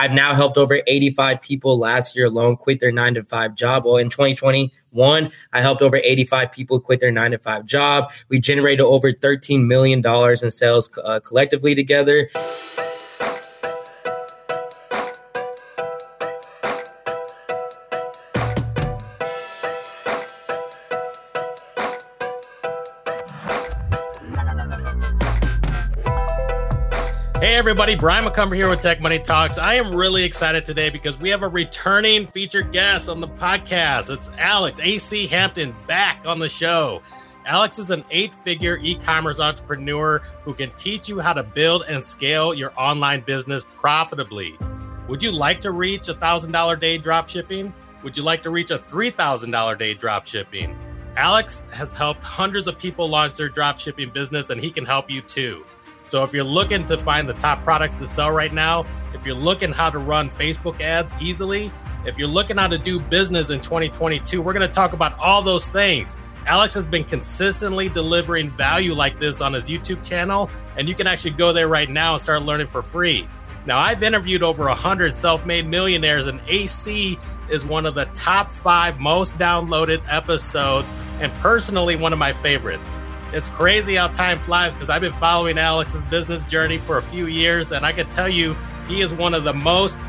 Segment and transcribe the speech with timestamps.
[0.00, 3.84] I've now helped over 85 people last year alone quit their nine to five job.
[3.84, 8.10] Well, in 2021, I helped over 85 people quit their nine to five job.
[8.30, 12.30] We generated over $13 million in sales uh, collectively together.
[27.60, 27.94] Everybody.
[27.94, 29.58] Brian McCumber here with Tech Money Talks.
[29.58, 34.10] I am really excited today because we have a returning featured guest on the podcast.
[34.10, 37.02] It's Alex AC Hampton back on the show.
[37.44, 41.84] Alex is an eight figure e commerce entrepreneur who can teach you how to build
[41.86, 44.56] and scale your online business profitably.
[45.08, 47.74] Would you like to reach a $1,000 day drop shipping?
[48.02, 50.78] Would you like to reach a $3,000 day drop shipping?
[51.14, 55.10] Alex has helped hundreds of people launch their drop shipping business, and he can help
[55.10, 55.66] you too.
[56.10, 59.36] So if you're looking to find the top products to sell right now, if you're
[59.36, 61.70] looking how to run Facebook ads easily,
[62.04, 65.40] if you're looking how to do business in 2022, we're going to talk about all
[65.40, 66.16] those things.
[66.46, 71.06] Alex has been consistently delivering value like this on his YouTube channel, and you can
[71.06, 73.28] actually go there right now and start learning for free.
[73.64, 78.50] Now, I've interviewed over 100 self made millionaires, and AC is one of the top
[78.50, 80.88] five most downloaded episodes,
[81.20, 82.92] and personally, one of my favorites.
[83.32, 87.26] It's crazy how time flies because I've been following Alex's business journey for a few
[87.26, 88.56] years, and I can tell you
[88.88, 90.00] he is one of the most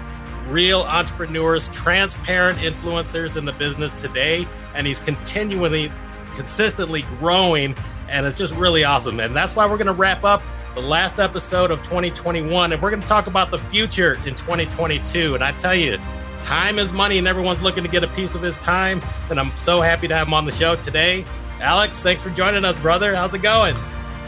[0.48, 5.92] real entrepreneurs, transparent influencers in the business today, and he's continually,
[6.36, 7.76] consistently growing,
[8.10, 9.20] and it's just really awesome.
[9.20, 10.42] And that's why we're going to wrap up
[10.74, 15.36] the last episode of 2021, and we're going to talk about the future in 2022.
[15.36, 16.00] And I tell you,
[16.42, 19.00] time is money, and everyone's looking to get a piece of his time.
[19.30, 21.24] And I'm so happy to have him on the show today.
[21.62, 23.16] Alex, thanks for joining us, brother.
[23.16, 23.76] How's it going?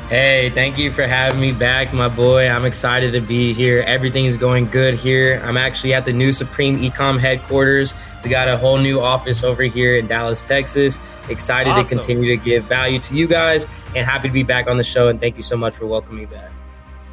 [0.07, 2.47] Hey, thank you for having me back, my boy.
[2.47, 3.83] I'm excited to be here.
[3.87, 5.41] Everything's going good here.
[5.43, 7.95] I'm actually at the new Supreme Ecom headquarters.
[8.23, 10.99] We got a whole new office over here in Dallas, Texas.
[11.27, 11.97] Excited awesome.
[11.97, 14.83] to continue to give value to you guys and happy to be back on the
[14.83, 15.07] show.
[15.07, 16.51] And thank you so much for welcoming me back.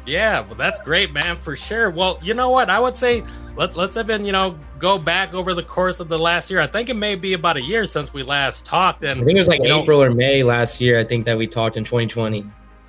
[0.05, 1.89] Yeah, well, that's great, man, for sure.
[1.89, 2.69] Well, you know what?
[2.69, 3.23] I would say
[3.55, 6.59] let, let's even, you know, go back over the course of the last year.
[6.59, 9.03] I think it may be about a year since we last talked.
[9.03, 10.99] And I think it was like April know, or May last year.
[10.99, 12.45] I think that we talked in 2020.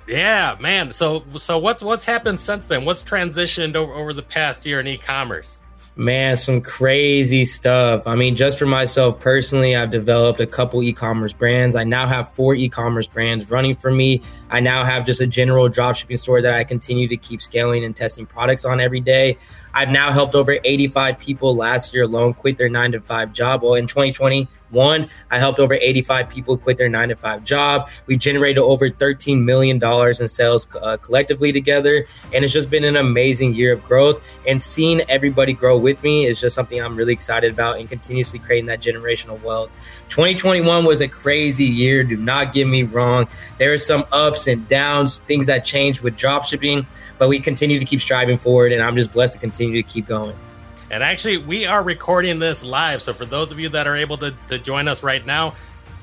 [0.07, 0.91] Yeah, man.
[0.91, 2.83] So, so what's what's happened since then?
[2.83, 5.62] What's transitioned over, over the past year in e-commerce?
[5.95, 8.07] Man, some crazy stuff.
[8.07, 11.75] I mean, just for myself personally, I've developed a couple e commerce brands.
[11.75, 14.23] I now have four e commerce brands running for me.
[14.49, 17.95] I now have just a general dropshipping store that I continue to keep scaling and
[17.95, 19.37] testing products on every day.
[19.75, 23.61] I've now helped over 85 people last year alone quit their nine to five job.
[23.61, 23.85] Well, in
[24.73, 27.89] 2021, I helped over 85 people quit their nine to five job.
[28.07, 32.05] We generated over $13 million in sales uh, collectively together.
[32.33, 34.21] And it's just been an amazing year of growth.
[34.47, 38.39] And seeing everybody grow with me is just something I'm really excited about and continuously
[38.39, 39.69] creating that generational wealth.
[40.09, 42.03] 2021 was a crazy year.
[42.03, 43.27] Do not get me wrong.
[43.57, 46.85] There are some ups and downs, things that changed with dropshipping
[47.19, 50.07] but we continue to keep striving forward, and I'm just blessed to continue to keep
[50.07, 50.35] going.
[50.93, 53.01] And actually, we are recording this live.
[53.01, 55.55] So for those of you that are able to, to join us right now,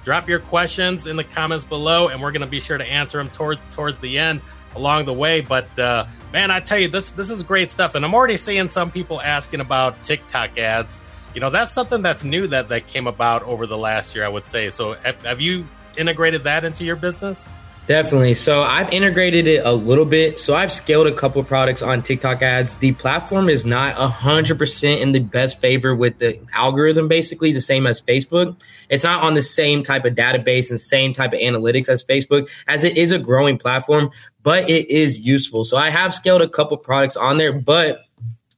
[0.02, 3.18] drop your questions in the comments below, and we're going to be sure to answer
[3.18, 4.40] them towards towards the end
[4.74, 5.42] along the way.
[5.42, 8.68] But uh, man, I tell you, this this is great stuff, and I'm already seeing
[8.68, 11.02] some people asking about TikTok ads.
[11.36, 14.28] You know, that's something that's new that that came about over the last year, I
[14.28, 14.70] would say.
[14.70, 15.68] So have, have you
[15.98, 17.48] integrated that into your business?
[17.90, 18.34] Definitely.
[18.34, 20.38] So I've integrated it a little bit.
[20.38, 22.76] So I've scaled a couple products on TikTok ads.
[22.76, 27.88] The platform is not 100% in the best favor with the algorithm, basically the same
[27.88, 28.56] as Facebook.
[28.90, 32.48] It's not on the same type of database and same type of analytics as Facebook,
[32.68, 34.12] as it is a growing platform,
[34.44, 35.64] but it is useful.
[35.64, 38.04] So I have scaled a couple products on there, but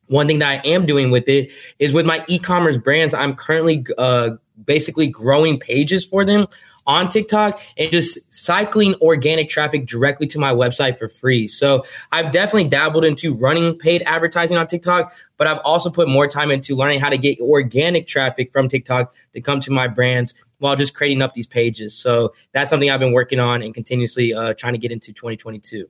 [0.08, 3.86] one thing that I am doing with it is with my e-commerce brands, I'm currently
[3.96, 4.32] uh,
[4.66, 6.48] basically growing pages for them
[6.86, 11.46] on TikTok and just cycling organic traffic directly to my website for free.
[11.46, 16.26] So I've definitely dabbled into running paid advertising on TikTok, but I've also put more
[16.26, 20.34] time into learning how to get organic traffic from TikTok to come to my brands
[20.58, 21.94] while just creating up these pages.
[21.94, 25.88] So that's something I've been working on and continuously uh, trying to get into 2022.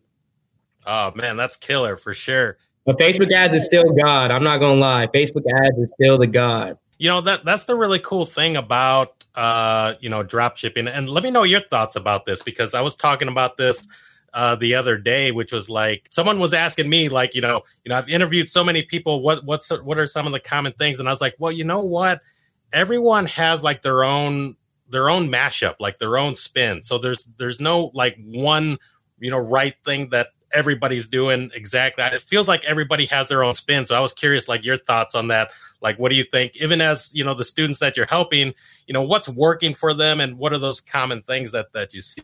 [0.86, 2.58] Oh man, that's killer for sure.
[2.84, 4.30] But Facebook ads is still God.
[4.30, 5.06] I'm not gonna lie.
[5.08, 6.78] Facebook ads is still the God.
[6.98, 10.88] You know that that's the really cool thing about uh, you know, drop shipping.
[10.88, 13.86] And let me know your thoughts about this because I was talking about this
[14.34, 17.90] uh, the other day, which was like someone was asking me, like, you know, you
[17.90, 19.22] know, I've interviewed so many people.
[19.22, 21.00] What what's what are some of the common things?
[21.00, 22.20] And I was like, well, you know what?
[22.72, 24.56] Everyone has like their own
[24.88, 26.82] their own mashup, like their own spin.
[26.82, 28.78] So there's there's no like one
[29.18, 32.02] you know right thing that everybody's doing exactly.
[32.02, 32.14] That.
[32.14, 33.86] It feels like everybody has their own spin.
[33.86, 35.52] So I was curious, like your thoughts on that.
[35.80, 36.56] Like, what do you think?
[36.56, 38.54] Even as you know, the students that you're helping,
[38.86, 42.02] you know, what's working for them, and what are those common things that that you
[42.02, 42.22] see?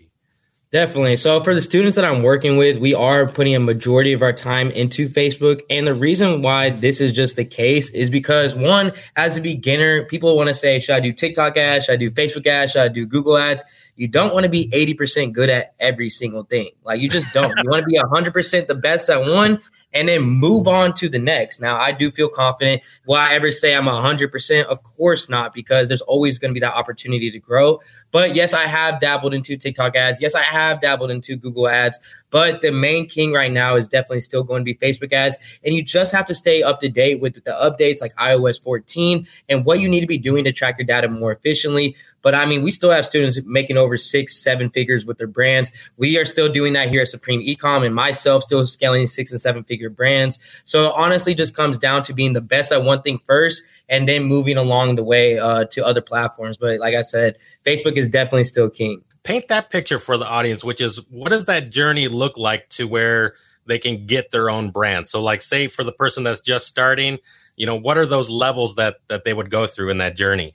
[0.71, 1.17] Definitely.
[1.17, 4.35] So for the students that I'm working with, we are putting a majority of our
[4.35, 5.63] time into Facebook.
[5.71, 10.05] And the reason why this is just the case is because one, as a beginner,
[10.05, 11.87] people want to say, should I do TikTok ads?
[11.87, 12.73] Should I do Facebook ads?
[12.73, 13.65] Should I do Google ads?
[13.99, 16.71] You don't want to be 80% good at every single thing.
[16.85, 17.53] Like you just don't.
[17.63, 19.61] you want to be 100% the best at one
[19.93, 21.61] and then move on to the next.
[21.61, 22.83] Now, I do feel confident.
[23.07, 24.65] Will I ever say I'm 100%?
[24.67, 27.81] Of course not, because there's always going to be that opportunity to grow.
[28.11, 30.21] But yes, I have dabbled into TikTok ads.
[30.21, 31.99] Yes, I have dabbled into Google ads.
[32.31, 35.37] But the main king right now is definitely still going to be Facebook ads.
[35.65, 39.27] And you just have to stay up to date with the updates like iOS 14
[39.49, 41.97] and what you need to be doing to track your data more efficiently.
[42.23, 45.73] But I mean, we still have students making over six, seven figures with their brands.
[45.97, 49.41] We are still doing that here at Supreme Ecom and myself still scaling six and
[49.41, 50.39] seven figure brands.
[50.65, 54.25] So honestly just comes down to being the best at one thing first and then
[54.25, 56.57] moving along the way uh, to other platforms.
[56.57, 57.37] But like I said,
[57.69, 61.45] Facebook is definitely still king paint that picture for the audience, which is what does
[61.45, 63.35] that journey look like to where
[63.67, 65.07] they can get their own brand?
[65.07, 67.19] So, like, say for the person that's just starting,
[67.55, 70.55] you know, what are those levels that that they would go through in that journey?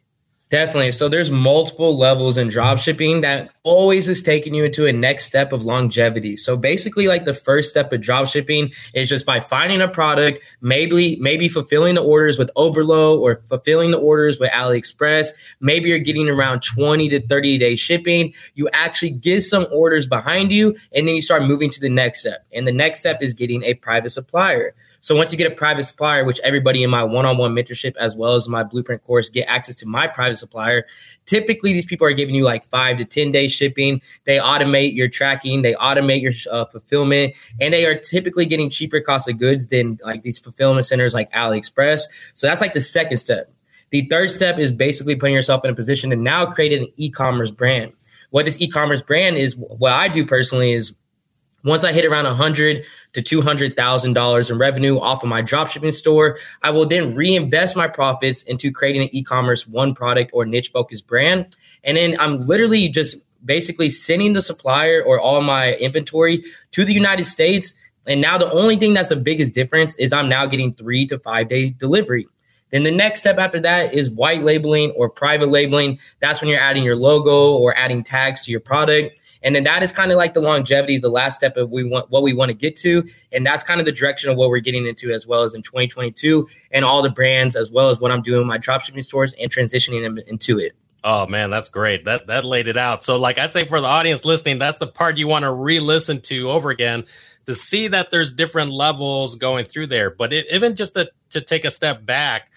[0.54, 0.92] Definitely.
[0.92, 5.26] So there's multiple levels in drop shipping that always is taking you into a next
[5.26, 6.36] step of longevity.
[6.36, 10.42] So basically like the first step of drop shipping is just by finding a product,
[10.62, 15.30] maybe maybe fulfilling the orders with Oberlo or fulfilling the orders with AliExpress.
[15.60, 18.32] Maybe you're getting around 20 to 30 day shipping.
[18.54, 22.20] You actually get some orders behind you and then you start moving to the next
[22.20, 22.46] step.
[22.54, 24.76] And the next step is getting a private supplier.
[25.04, 28.36] So once you get a private supplier, which everybody in my one-on-one mentorship as well
[28.36, 30.86] as my blueprint course get access to my private supplier,
[31.26, 34.02] typically these people are giving you like five to 10 day shipping.
[34.24, 39.02] They automate your tracking, they automate your uh, fulfillment, and they are typically getting cheaper
[39.02, 42.04] cost of goods than like these fulfillment centers like AliExpress.
[42.34, 43.52] So that's like the second step.
[43.90, 47.52] The third step is basically putting yourself in a position to now create an e-commerce
[47.52, 47.92] brand.
[48.30, 50.96] What this e-commerce brand is, what I do personally is
[51.64, 52.84] once I hit around 100
[53.14, 58.44] to $200,000 in revenue off of my dropshipping store, I will then reinvest my profits
[58.44, 61.56] into creating an e-commerce one product or niche focused brand.
[61.84, 66.94] And then I'm literally just basically sending the supplier or all my inventory to the
[66.94, 67.76] United States.
[68.08, 71.20] And now the only thing that's the biggest difference is I'm now getting three to
[71.20, 72.28] five day delivery.
[72.72, 76.00] Then the next step after that is white labeling or private labeling.
[76.20, 79.16] That's when you're adding your logo or adding tags to your product.
[79.44, 82.10] And then that is kind of like the longevity, the last step of we want
[82.10, 83.08] what we want to get to.
[83.32, 85.62] And that's kind of the direction of what we're getting into as well as in
[85.62, 89.52] 2022 and all the brands, as well as what I'm doing my dropshipping stores and
[89.52, 90.74] transitioning them into it.
[91.04, 92.06] Oh man, that's great.
[92.06, 93.04] That that laid it out.
[93.04, 96.22] So like I say for the audience listening, that's the part you want to re-listen
[96.22, 97.06] to over again
[97.46, 100.10] to see that there's different levels going through there.
[100.10, 102.52] But it, even just to, to take a step back,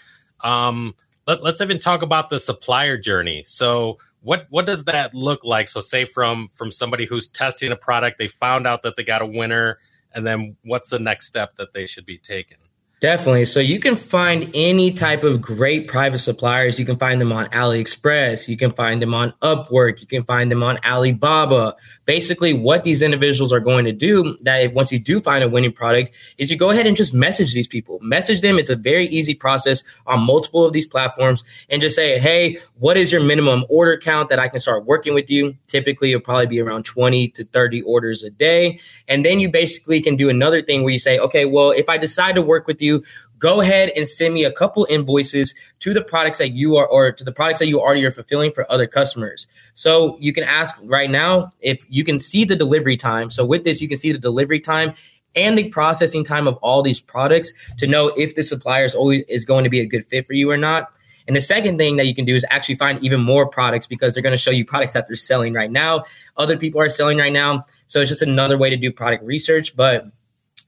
[0.45, 0.95] um,
[1.27, 3.43] let, let's even talk about the supplier journey.
[3.47, 7.77] So what what does that look like so say from from somebody who's testing a
[7.77, 9.79] product they found out that they got a winner
[10.13, 12.59] and then what's the next step that they should be taking
[12.99, 13.45] Definitely.
[13.45, 16.79] So you can find any type of great private suppliers.
[16.79, 18.49] You can find them on AliExpress.
[18.49, 20.01] You can find them on Upwork.
[20.01, 21.77] You can find them on Alibaba.
[22.07, 25.73] Basically, what these individuals are going to do that once you do find a winning
[25.73, 27.99] product is you go ahead and just message these people.
[28.01, 28.59] Message them.
[28.59, 32.97] It's a very easy process on multiple of these platforms and just say, Hey, what
[32.97, 35.57] is your minimum order count that I can start working with you?
[35.67, 38.79] Typically, it'll probably be around 20 to 30 orders a day.
[39.09, 41.99] And then you basically can do another thing where you say, okay, well, if I
[41.99, 43.03] decide to work with you,
[43.39, 47.13] go ahead and send me a couple invoices to the products that you are or
[47.13, 49.47] to the products that you already are fulfilling for other customers.
[49.77, 53.31] So you can ask right now if you can see the delivery time.
[53.31, 54.95] So with this, you can see the delivery time
[55.37, 59.25] and the processing time of all these products to know if the supplier is always
[59.29, 60.91] is going to be a good fit for you or not.
[61.27, 64.15] And the second thing that you can do is actually find even more products because
[64.15, 66.05] they're going to show you products that they're selling right now.
[66.39, 67.67] Other people are selling right now.
[67.87, 69.77] So it's just another way to do product research.
[69.77, 70.07] But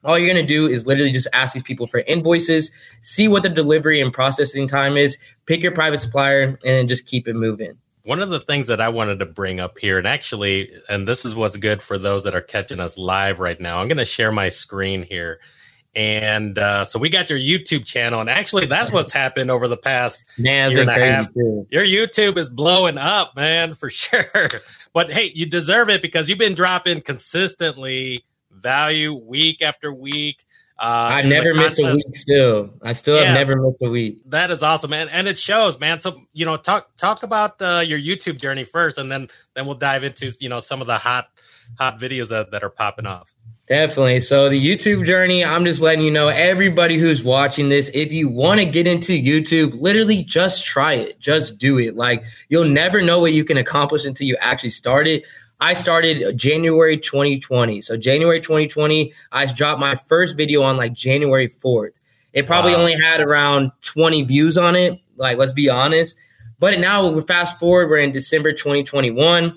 [0.04, 3.42] all you're going to do is literally just ask these people for invoices, see what
[3.42, 7.34] the delivery and processing time is, pick your private supplier, and then just keep it
[7.34, 7.78] moving.
[8.08, 11.26] One of the things that I wanted to bring up here, and actually, and this
[11.26, 14.06] is what's good for those that are catching us live right now, I'm going to
[14.06, 15.40] share my screen here.
[15.94, 19.76] And uh, so we got your YouTube channel, and actually, that's what's happened over the
[19.76, 21.34] past man, year and a half.
[21.34, 21.66] Too.
[21.70, 24.22] Your YouTube is blowing up, man, for sure.
[24.94, 30.44] But hey, you deserve it because you've been dropping consistently value week after week.
[30.78, 32.16] Uh, I never missed a week.
[32.16, 34.20] Still, I still yeah, have never missed a week.
[34.26, 36.00] That is awesome, man, and it shows, man.
[36.00, 39.74] So you know, talk talk about uh, your YouTube journey first, and then then we'll
[39.74, 41.30] dive into you know some of the hot
[41.78, 43.32] hot videos that, that are popping off.
[43.68, 44.20] Definitely.
[44.20, 48.26] So the YouTube journey, I'm just letting you know, everybody who's watching this, if you
[48.26, 51.20] want to get into YouTube, literally just try it.
[51.20, 51.94] Just do it.
[51.94, 55.24] Like you'll never know what you can accomplish until you actually start it.
[55.60, 57.80] I started January 2020.
[57.80, 61.94] So January 2020, I dropped my first video on like January 4th.
[62.32, 62.80] It probably wow.
[62.80, 65.00] only had around 20 views on it.
[65.16, 66.16] Like, let's be honest.
[66.60, 69.56] But now we fast forward, we're in December 2021.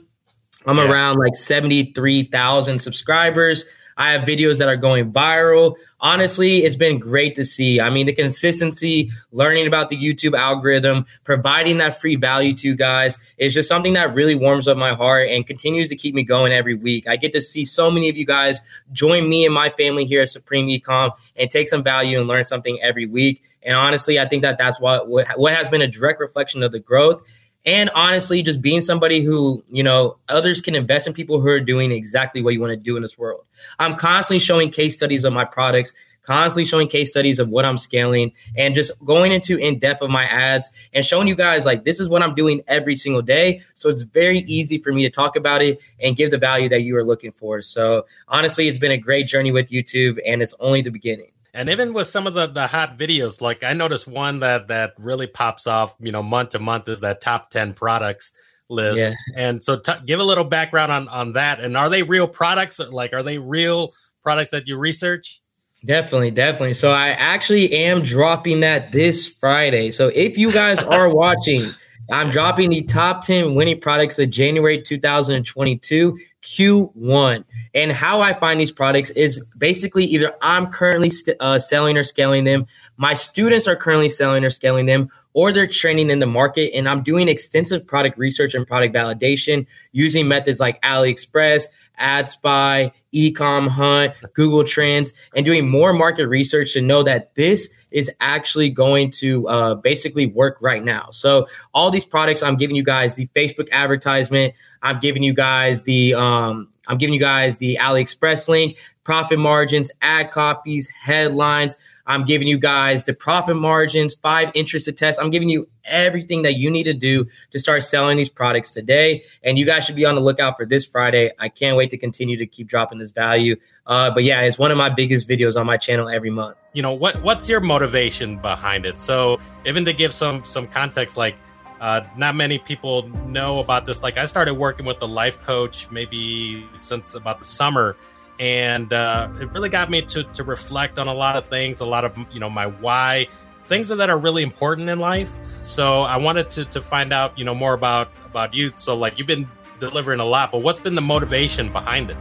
[0.65, 0.91] I'm yeah.
[0.91, 3.65] around like 73,000 subscribers.
[3.98, 5.75] I have videos that are going viral.
[6.00, 7.79] Honestly, it's been great to see.
[7.79, 12.75] I mean, the consistency, learning about the YouTube algorithm, providing that free value to you
[12.75, 16.24] guys is just something that really warms up my heart and continues to keep me
[16.24, 17.07] going every week.
[17.07, 20.21] I get to see so many of you guys join me and my family here
[20.21, 23.43] at Supreme Ecom and take some value and learn something every week.
[23.63, 26.79] And honestly, I think that that's what what has been a direct reflection of the
[26.79, 27.21] growth
[27.65, 31.59] and honestly just being somebody who you know others can invest in people who are
[31.59, 33.45] doing exactly what you want to do in this world.
[33.79, 37.77] I'm constantly showing case studies of my products constantly showing case studies of what i'm
[37.77, 41.83] scaling and just going into in depth of my ads and showing you guys like
[41.83, 43.61] this is what i'm doing every single day.
[43.75, 46.81] So it's very easy for me to talk about it and give the value that
[46.81, 47.61] you are looking for.
[47.61, 51.70] So honestly it's been a great journey with youtube and it's only the beginning and
[51.70, 55.27] even with some of the the hot videos, like I noticed one that that really
[55.27, 58.34] pops off, you know, month to month is that top ten products
[58.70, 59.00] list.
[59.00, 59.13] Yeah.
[59.36, 61.60] And so, t- give a little background on on that.
[61.60, 62.79] And are they real products?
[62.79, 63.93] Like, are they real
[64.24, 65.41] products that you research?
[65.84, 66.75] Definitely, definitely.
[66.75, 69.89] So I actually am dropping that this Friday.
[69.91, 71.72] So if you guys are watching,
[72.12, 77.43] I'm dropping the top 10 winning products of January 2022 Q1.
[77.74, 82.03] And how I find these products is basically either I'm currently st- uh, selling or
[82.03, 82.65] scaling them,
[82.98, 86.71] my students are currently selling or scaling them, or they're trending in the market.
[86.74, 91.67] And I'm doing extensive product research and product validation using methods like AliExpress,
[92.00, 98.10] AdSpy, Ecom Hunt, Google Trends, and doing more market research to know that this is
[98.19, 101.10] actually going to uh, basically work right now.
[101.12, 104.53] So all these products, I'm giving you guys the Facebook advertisement.
[104.81, 109.91] I'm giving you guys the um, I'm giving you guys the AliExpress link, profit margins,
[110.01, 111.77] ad copies, headlines.
[112.05, 115.22] I'm giving you guys the profit margins, five interested tests.
[115.22, 119.24] I'm giving you everything that you need to do to start selling these products today.
[119.43, 121.31] And you guys should be on the lookout for this Friday.
[121.39, 123.55] I can't wait to continue to keep dropping this value.
[123.86, 126.58] Uh, but yeah, it's one of my biggest videos on my channel every month.
[126.74, 127.22] You know what?
[127.24, 128.98] What's your motivation behind it?
[128.98, 131.36] So even to give some some context, like
[131.81, 134.03] uh, not many people know about this.
[134.03, 137.98] Like I started working with a life coach maybe since about the summer
[138.39, 141.85] and uh, it really got me to to reflect on a lot of things, a
[141.85, 143.27] lot of you know my why,
[143.67, 145.35] things that are really important in life.
[145.63, 148.71] So I wanted to to find out you know more about about you.
[148.75, 152.17] So like you've been delivering a lot, but what's been the motivation behind it?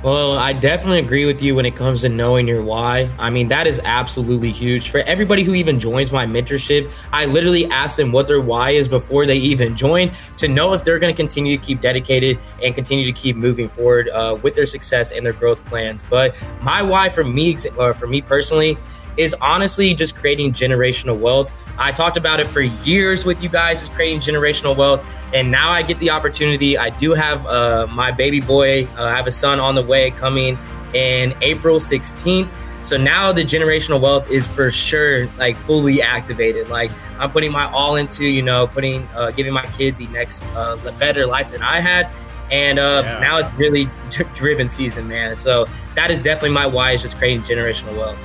[0.00, 3.10] Well, I definitely agree with you when it comes to knowing your why.
[3.18, 4.90] I mean, that is absolutely huge.
[4.90, 8.88] For everybody who even joins my mentorship, I literally ask them what their why is
[8.88, 12.76] before they even join to know if they're going to continue to keep dedicated and
[12.76, 16.04] continue to keep moving forward uh, with their success and their growth plans.
[16.08, 18.78] But my why for me, or for me personally,
[19.18, 21.50] is honestly just creating generational wealth.
[21.76, 25.04] I talked about it for years with you guys, is creating generational wealth.
[25.34, 26.78] And now I get the opportunity.
[26.78, 30.12] I do have uh, my baby boy, uh, I have a son on the way
[30.12, 30.56] coming
[30.94, 32.48] in April 16th.
[32.80, 36.68] So now the generational wealth is for sure like fully activated.
[36.68, 40.44] Like I'm putting my all into, you know, putting, uh, giving my kid the next
[40.54, 42.08] uh, better life than I had.
[42.52, 43.18] And uh, yeah.
[43.18, 43.90] now it's really
[44.34, 45.34] driven season, man.
[45.36, 48.18] So that is definitely my why is just creating generational wealth.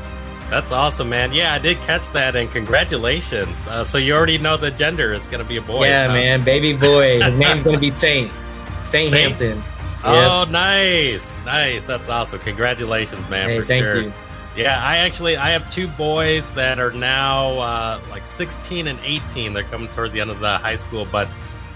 [0.50, 1.34] That's awesome, man.
[1.34, 3.68] Yeah, I did catch that, and congratulations.
[3.68, 5.88] Uh, so you already know the gender is going to be a boy.
[5.88, 6.14] Yeah, huh?
[6.14, 7.22] man, baby boy.
[7.22, 8.32] His name's going to be Saint.
[8.82, 9.36] Saint, Saint?
[9.36, 9.64] Hampton.
[10.04, 10.52] Oh, yep.
[10.52, 11.86] nice, nice.
[11.86, 12.40] That's awesome.
[12.40, 14.02] Congratulations, man, hey, for thank sure.
[14.02, 14.14] You.
[14.56, 19.54] Yeah, I actually I have two boys that are now uh, like 16 and 18.
[19.54, 21.28] They're coming towards the end of the high school, but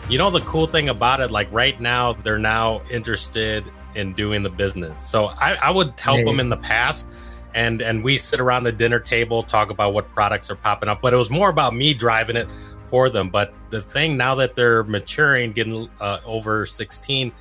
[0.10, 3.64] you know the cool thing about it, like right now they're now interested
[3.96, 5.02] in doing the business.
[5.02, 6.24] So I, I would help hey.
[6.26, 7.10] them in the past
[7.54, 11.02] and and we sit around the dinner table talk about what products are popping up
[11.02, 12.48] but it was more about me driving it
[12.88, 13.30] for them.
[13.30, 17.32] But the thing now that they're maturing getting uh, over 16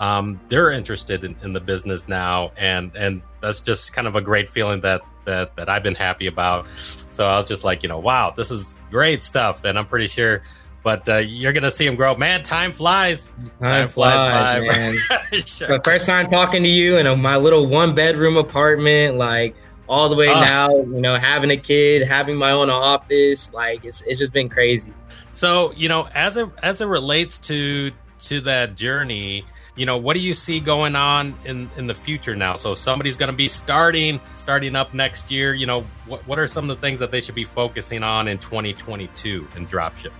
[0.00, 2.52] um, they're interested in, in, the business now.
[2.56, 6.28] And and that's just kind of a great feeling that that that i've been happy
[6.28, 6.68] about.
[6.68, 9.64] So i was just like you know wow this is great stuff.
[9.64, 10.42] And i'm pretty sure
[10.88, 12.16] but uh, you're gonna see him grow.
[12.16, 13.32] Man, time flies.
[13.32, 14.96] Time, time flies, by, man.
[15.44, 15.68] sure.
[15.68, 19.54] The first time talking to you in a, my little one bedroom apartment, like
[19.86, 23.84] all the way uh, now, you know, having a kid, having my own office, like
[23.84, 24.94] it's it's just been crazy.
[25.30, 27.90] So you know, as it as it relates to
[28.20, 29.44] to that journey,
[29.76, 32.54] you know, what do you see going on in in the future now?
[32.54, 35.52] So somebody's going to be starting starting up next year.
[35.52, 38.26] You know, what what are some of the things that they should be focusing on
[38.26, 40.12] in 2022 in dropshipping?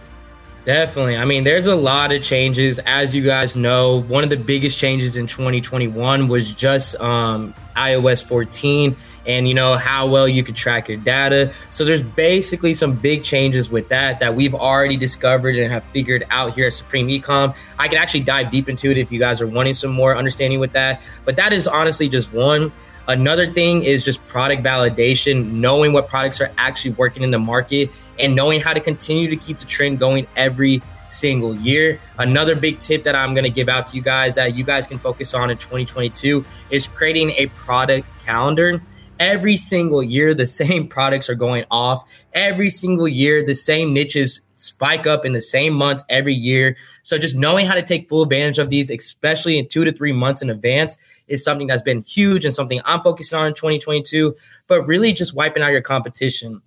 [0.64, 1.16] Definitely.
[1.16, 2.78] I mean, there's a lot of changes.
[2.80, 8.24] As you guys know, one of the biggest changes in 2021 was just um, iOS
[8.24, 8.94] 14
[9.28, 11.52] and you know how well you could track your data.
[11.70, 16.24] So there's basically some big changes with that that we've already discovered and have figured
[16.30, 17.54] out here at Supreme Ecom.
[17.78, 20.60] I can actually dive deep into it if you guys are wanting some more understanding
[20.60, 21.02] with that.
[21.24, 22.72] But that is honestly just one.
[23.08, 27.90] Another thing is just product validation, knowing what products are actually working in the market
[28.18, 31.98] and knowing how to continue to keep the trend going every single year.
[32.18, 34.86] Another big tip that I'm going to give out to you guys that you guys
[34.86, 38.82] can focus on in 2022 is creating a product calendar
[39.20, 42.04] every single year the same products are going off.
[42.32, 46.76] Every single year the same niches spike up in the same months every year.
[47.02, 50.12] So just knowing how to take full advantage of these especially in two to three
[50.12, 50.96] months in advance
[51.28, 54.34] is something that's been huge and something i'm focusing on in 2022
[54.66, 56.62] but really just wiping out your competition.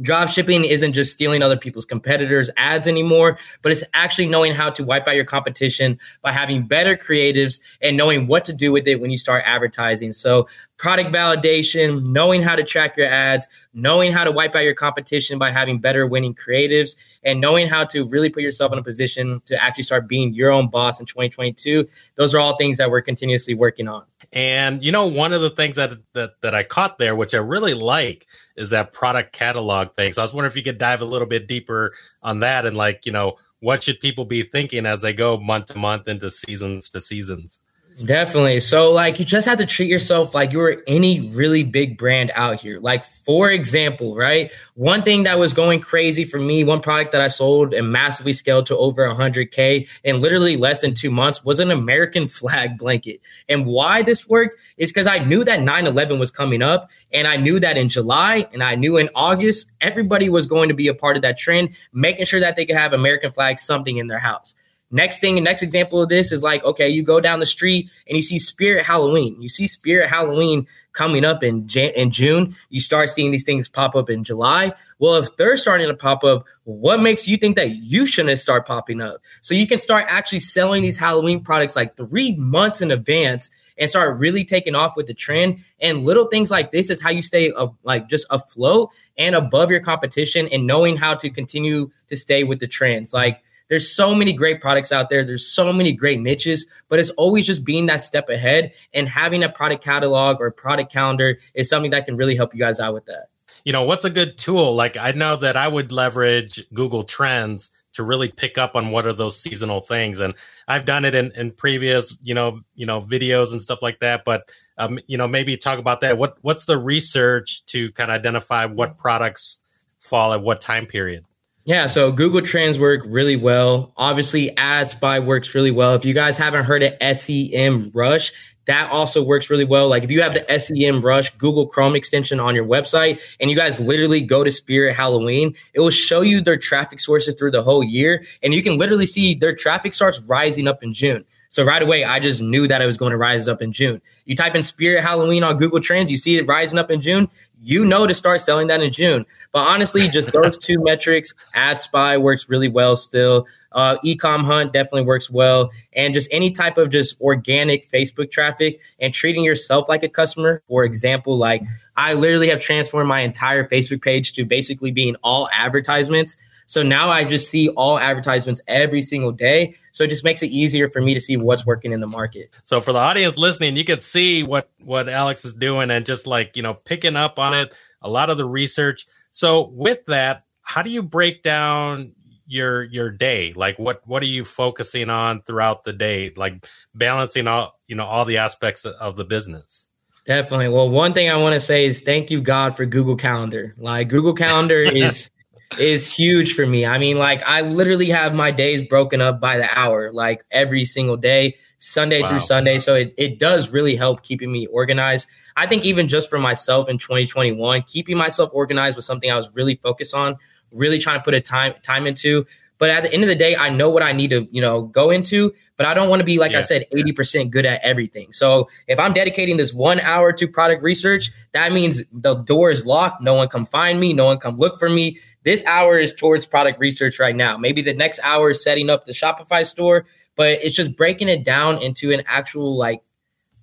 [0.00, 4.70] Drop shipping isn't just stealing other people's competitors' ads anymore, but it's actually knowing how
[4.70, 8.88] to wipe out your competition by having better creatives and knowing what to do with
[8.88, 10.10] it when you start advertising.
[10.10, 10.48] So,
[10.82, 15.38] product validation, knowing how to track your ads, knowing how to wipe out your competition
[15.38, 19.40] by having better winning creatives, and knowing how to really put yourself in a position
[19.46, 21.86] to actually start being your own boss in 2022.
[22.16, 24.02] Those are all things that we're continuously working on.
[24.32, 27.38] And you know, one of the things that that, that I caught there, which I
[27.38, 30.12] really like, is that product catalog thing.
[30.12, 32.76] So I was wondering if you could dive a little bit deeper on that and
[32.76, 36.28] like, you know, what should people be thinking as they go month to month into
[36.28, 37.60] seasons to seasons?
[38.06, 38.60] Definitely.
[38.60, 42.58] So, like, you just have to treat yourself like you're any really big brand out
[42.58, 42.80] here.
[42.80, 44.50] Like, for example, right?
[44.74, 48.32] One thing that was going crazy for me, one product that I sold and massively
[48.32, 53.20] scaled to over 100K in literally less than two months was an American flag blanket.
[53.48, 56.90] And why this worked is because I knew that 9 11 was coming up.
[57.12, 60.74] And I knew that in July and I knew in August, everybody was going to
[60.74, 63.98] be a part of that trend, making sure that they could have American flag something
[63.98, 64.54] in their house.
[64.94, 68.14] Next thing, next example of this is like, okay, you go down the street and
[68.14, 69.40] you see Spirit Halloween.
[69.40, 72.54] You see Spirit Halloween coming up in, in June.
[72.68, 74.72] You start seeing these things pop up in July.
[74.98, 78.66] Well, if they're starting to pop up, what makes you think that you shouldn't start
[78.66, 79.16] popping up?
[79.40, 83.88] So you can start actually selling these Halloween products like three months in advance and
[83.88, 85.64] start really taking off with the trend.
[85.80, 89.70] And little things like this is how you stay uh, like just afloat and above
[89.70, 93.14] your competition and knowing how to continue to stay with the trends.
[93.14, 95.24] Like there's so many great products out there.
[95.24, 99.42] There's so many great niches, but it's always just being that step ahead and having
[99.42, 102.92] a product catalog or product calendar is something that can really help you guys out
[102.92, 103.30] with that.
[103.64, 104.74] You know, what's a good tool?
[104.74, 109.06] Like I know that I would leverage Google Trends to really pick up on what
[109.06, 110.32] are those seasonal things and
[110.66, 114.24] i've done it in, in previous you know you know videos and stuff like that
[114.24, 118.18] but um, you know maybe talk about that what what's the research to kind of
[118.18, 119.60] identify what products
[119.98, 121.22] fall at what time period
[121.64, 123.92] yeah, so Google Trends work really well.
[123.96, 125.94] Obviously, AdSpy works really well.
[125.94, 128.32] If you guys haven't heard of SEM Rush,
[128.66, 129.88] that also works really well.
[129.88, 133.56] Like if you have the SEM Rush Google Chrome extension on your website and you
[133.56, 137.62] guys literally go to Spirit Halloween, it will show you their traffic sources through the
[137.62, 138.24] whole year.
[138.42, 141.24] And you can literally see their traffic starts rising up in June.
[141.48, 144.00] So right away, I just knew that it was going to rise up in June.
[144.24, 147.28] You type in Spirit Halloween on Google Trends, you see it rising up in June
[147.62, 149.24] you know to start selling that in June.
[149.52, 153.46] But honestly, just those two metrics, AdSpy works really well still.
[153.72, 155.70] Uh, Ecom Hunt definitely works well.
[155.94, 160.62] And just any type of just organic Facebook traffic and treating yourself like a customer.
[160.68, 161.62] For example, like
[161.96, 166.36] I literally have transformed my entire Facebook page to basically being all advertisements.
[166.66, 169.74] So now I just see all advertisements every single day.
[169.92, 172.50] So it just makes it easier for me to see what's working in the market.
[172.64, 176.26] So for the audience listening, you could see what what Alex is doing and just
[176.26, 179.06] like, you know, picking up on it, a lot of the research.
[179.30, 182.12] So with that, how do you break down
[182.46, 183.52] your your day?
[183.54, 186.32] Like what what are you focusing on throughout the day?
[186.36, 189.88] Like balancing all, you know, all the aspects of the business.
[190.24, 190.68] Definitely.
[190.68, 193.74] Well, one thing I want to say is thank you God for Google Calendar.
[193.76, 195.30] Like Google Calendar is
[195.78, 196.86] is huge for me.
[196.86, 200.84] I mean, like I literally have my days broken up by the hour, like every
[200.84, 202.30] single day, Sunday wow.
[202.30, 202.78] through Sunday.
[202.78, 205.28] So it, it does really help keeping me organized.
[205.56, 209.50] I think even just for myself in 2021, keeping myself organized was something I was
[209.54, 210.36] really focused on,
[210.70, 212.46] really trying to put a time time into.
[212.78, 214.82] But at the end of the day, I know what I need to, you know,
[214.82, 216.58] go into, but I don't want to be, like yeah.
[216.58, 218.32] I said, 80% good at everything.
[218.32, 222.86] So if I'm dedicating this one hour to product research, that means the door is
[222.86, 223.20] locked.
[223.20, 224.12] No one come find me.
[224.12, 225.18] No one come look for me.
[225.42, 227.56] This hour is towards product research right now.
[227.56, 231.44] Maybe the next hour is setting up the Shopify store, but it's just breaking it
[231.44, 233.02] down into an actual like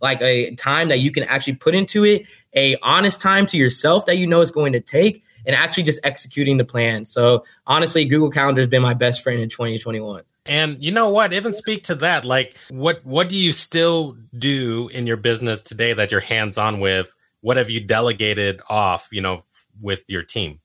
[0.02, 4.06] like a time that you can actually put into it, a honest time to yourself
[4.08, 7.06] that you know is going to take, and actually just executing the plan.
[7.06, 10.22] So honestly, Google Calendar has been my best friend in 2021.
[10.46, 11.34] And you know what?
[11.34, 12.24] Even speak to that.
[12.24, 16.80] Like, what what do you still do in your business today that you're hands on
[16.80, 17.12] with?
[17.42, 19.10] What have you delegated off?
[19.12, 19.44] You know,
[19.82, 20.60] with your team.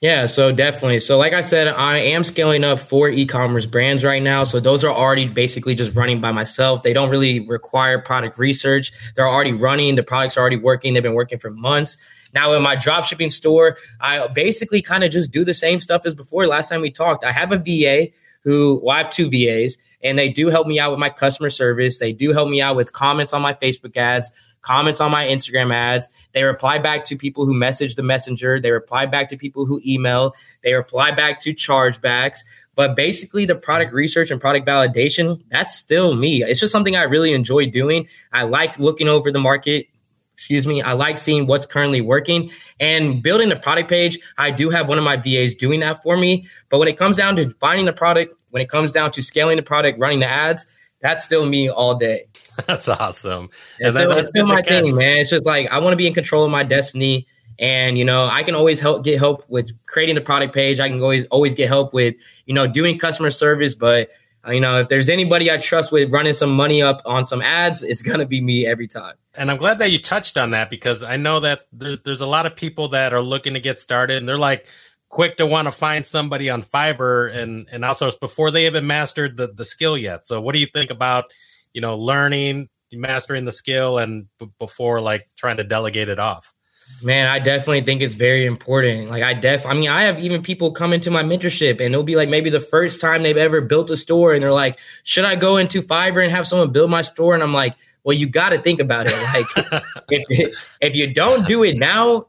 [0.00, 0.98] Yeah, so definitely.
[0.98, 4.42] So, like I said, I am scaling up four e commerce brands right now.
[4.42, 6.82] So, those are already basically just running by myself.
[6.82, 8.92] They don't really require product research.
[9.14, 10.94] They're already running, the products are already working.
[10.94, 11.98] They've been working for months.
[12.34, 16.14] Now, in my dropshipping store, I basically kind of just do the same stuff as
[16.14, 16.46] before.
[16.46, 20.18] Last time we talked, I have a VA who, well, I have two VAs, and
[20.18, 21.98] they do help me out with my customer service.
[21.98, 24.30] They do help me out with comments on my Facebook ads
[24.64, 26.08] comments on my Instagram ads.
[26.32, 28.58] They reply back to people who message the messenger.
[28.58, 30.34] They reply back to people who email.
[30.62, 32.38] They reply back to chargebacks.
[32.74, 36.42] But basically, the product research and product validation, that's still me.
[36.42, 38.08] It's just something I really enjoy doing.
[38.32, 39.86] I like looking over the market.
[40.34, 40.82] Excuse me.
[40.82, 44.18] I like seeing what's currently working and building the product page.
[44.36, 46.46] I do have one of my VAs doing that for me.
[46.70, 49.56] But when it comes down to finding the product, when it comes down to scaling
[49.56, 50.66] the product, running the ads,
[51.00, 52.24] that's still me all day.
[52.66, 53.50] That's awesome.
[53.80, 55.18] It's still, that's still my thing, man.
[55.18, 57.26] It's just like I want to be in control of my destiny.
[57.58, 60.78] And you know, I can always help get help with creating the product page.
[60.78, 62.14] I can always always get help with,
[62.46, 63.74] you know, doing customer service.
[63.74, 64.10] But
[64.46, 67.40] Uh, you know, if there's anybody I trust with running some money up on some
[67.40, 69.14] ads, it's gonna be me every time.
[69.36, 72.26] And I'm glad that you touched on that because I know that there's there's a
[72.26, 74.68] lot of people that are looking to get started and they're like
[75.08, 79.36] quick to want to find somebody on Fiverr and and also before they even mastered
[79.36, 80.26] the the skill yet.
[80.26, 81.26] So what do you think about
[81.74, 86.54] you know, learning, mastering the skill, and b- before like trying to delegate it off?
[87.02, 89.10] Man, I definitely think it's very important.
[89.10, 92.02] Like I def I mean, I have even people come into my mentorship and it'll
[92.02, 95.24] be like maybe the first time they've ever built a store and they're like, "Should
[95.24, 98.28] I go into Fiverr and have someone build my store?" And I'm like, "Well, you
[98.28, 99.16] got to think about it.
[99.34, 102.26] Like if if you don't do it now,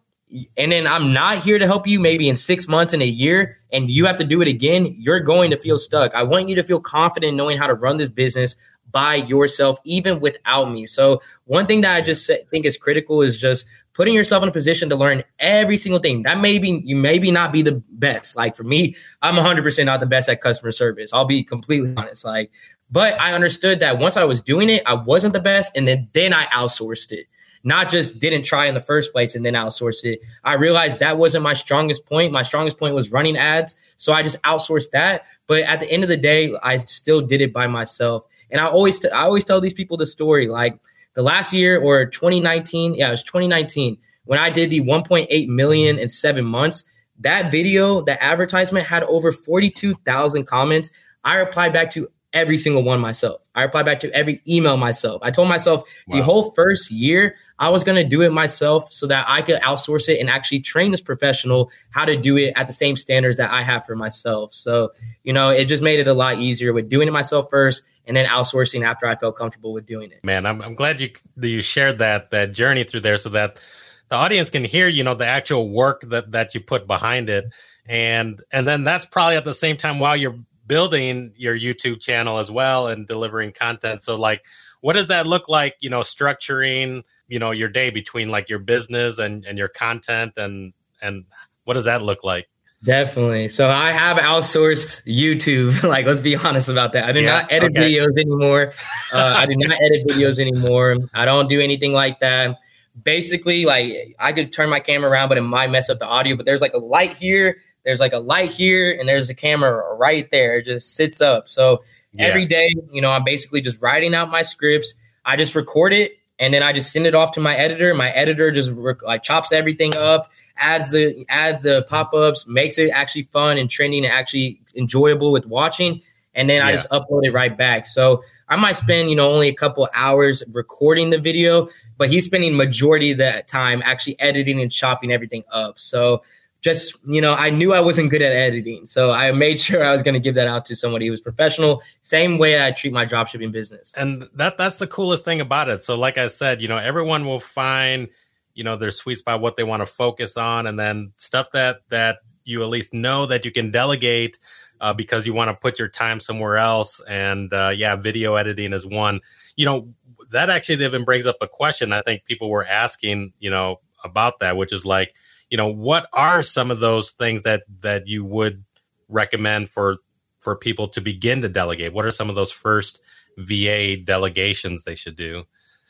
[0.58, 3.60] and then I'm not here to help you maybe in 6 months in a year
[3.72, 6.16] and you have to do it again, you're going to feel stuck.
[6.16, 8.56] I want you to feel confident knowing how to run this business
[8.92, 10.86] by yourself, even without me.
[10.86, 14.52] So, one thing that I just think is critical is just putting yourself in a
[14.52, 16.22] position to learn every single thing.
[16.24, 18.36] That maybe you maybe not be the best.
[18.36, 21.12] Like for me, I'm 100% not the best at customer service.
[21.12, 22.24] I'll be completely honest.
[22.24, 22.52] Like,
[22.92, 26.08] but I understood that once I was doing it, I wasn't the best, and then
[26.14, 27.26] then I outsourced it.
[27.64, 30.22] Not just didn't try in the first place and then outsourced it.
[30.44, 32.32] I realized that wasn't my strongest point.
[32.32, 35.24] My strongest point was running ads, so I just outsourced that.
[35.48, 38.24] But at the end of the day, I still did it by myself.
[38.52, 40.78] And I always t- I always tell these people the story like
[41.16, 45.98] the last year or 2019, yeah, it was 2019 when I did the 1.8 million
[45.98, 46.84] in 7 months.
[47.20, 50.92] That video, the advertisement had over 42,000 comments.
[51.24, 53.42] I replied back to every single one myself.
[53.56, 55.22] I replied back to every email myself.
[55.24, 56.18] I told myself wow.
[56.18, 59.62] the whole first year I was going to do it myself so that I could
[59.62, 63.38] outsource it and actually train this professional how to do it at the same standards
[63.38, 64.54] that I have for myself.
[64.54, 64.92] So,
[65.24, 68.16] you know, it just made it a lot easier with doing it myself first and
[68.16, 70.24] then outsourcing after I felt comfortable with doing it.
[70.24, 73.64] Man, I'm, I'm glad you you shared that that journey through there so that
[74.10, 77.46] the audience can hear, you know, the actual work that that you put behind it.
[77.88, 82.38] And and then that's probably at the same time while you're building your YouTube channel
[82.38, 84.04] as well and delivering content.
[84.04, 84.44] So like
[84.82, 88.60] what does that look like, you know, structuring, you know, your day between like your
[88.60, 91.26] business and and your content and and
[91.64, 92.48] what does that look like?
[92.84, 93.48] Definitely.
[93.48, 95.82] So I have outsourced YouTube.
[95.90, 97.06] like, let's be honest about that.
[97.06, 97.92] I do yeah, not edit okay.
[97.92, 98.74] videos anymore.
[99.12, 100.98] Uh, I do not edit videos anymore.
[101.14, 102.60] I don't do anything like that.
[103.04, 106.36] Basically, like I could turn my camera around, but it might mess up the audio.
[106.36, 109.96] But there's like a light here, there's like a light here, and there's a camera
[109.96, 110.58] right there.
[110.58, 111.48] It just sits up.
[111.48, 112.26] So yeah.
[112.26, 114.96] every day, you know, I'm basically just writing out my scripts.
[115.26, 117.94] I just record it and then I just send it off to my editor.
[117.96, 122.90] My editor just rec- like chops everything up adds the adds the pop-ups, makes it
[122.92, 126.02] actually fun and trending and actually enjoyable with watching.
[126.34, 126.68] And then yeah.
[126.68, 127.86] I just upload it right back.
[127.86, 132.26] So I might spend, you know, only a couple hours recording the video, but he's
[132.26, 135.80] spending majority of that time actually editing and chopping everything up.
[135.80, 136.24] So
[136.66, 138.86] just, you know, I knew I wasn't good at editing.
[138.86, 141.22] So I made sure I was going to give that out to somebody who was
[141.22, 143.94] professional, same way I treat my dropshipping business.
[143.96, 145.82] And that that's the coolest thing about it.
[145.84, 148.10] So like I said, you know, everyone will find–
[148.56, 151.82] you know their sweet spot what they want to focus on and then stuff that
[151.90, 154.40] that you at least know that you can delegate
[154.82, 158.74] uh, because you want to put your time somewhere else and uh, yeah video editing
[158.74, 159.22] is one
[159.56, 159.88] you know
[160.32, 164.40] that actually even brings up a question i think people were asking you know about
[164.40, 165.14] that which is like
[165.50, 168.64] you know what are some of those things that that you would
[169.10, 169.98] recommend for
[170.40, 171.94] for people to begin to delegate?
[171.94, 173.02] What are some of those first
[173.38, 175.46] VA delegations they should do?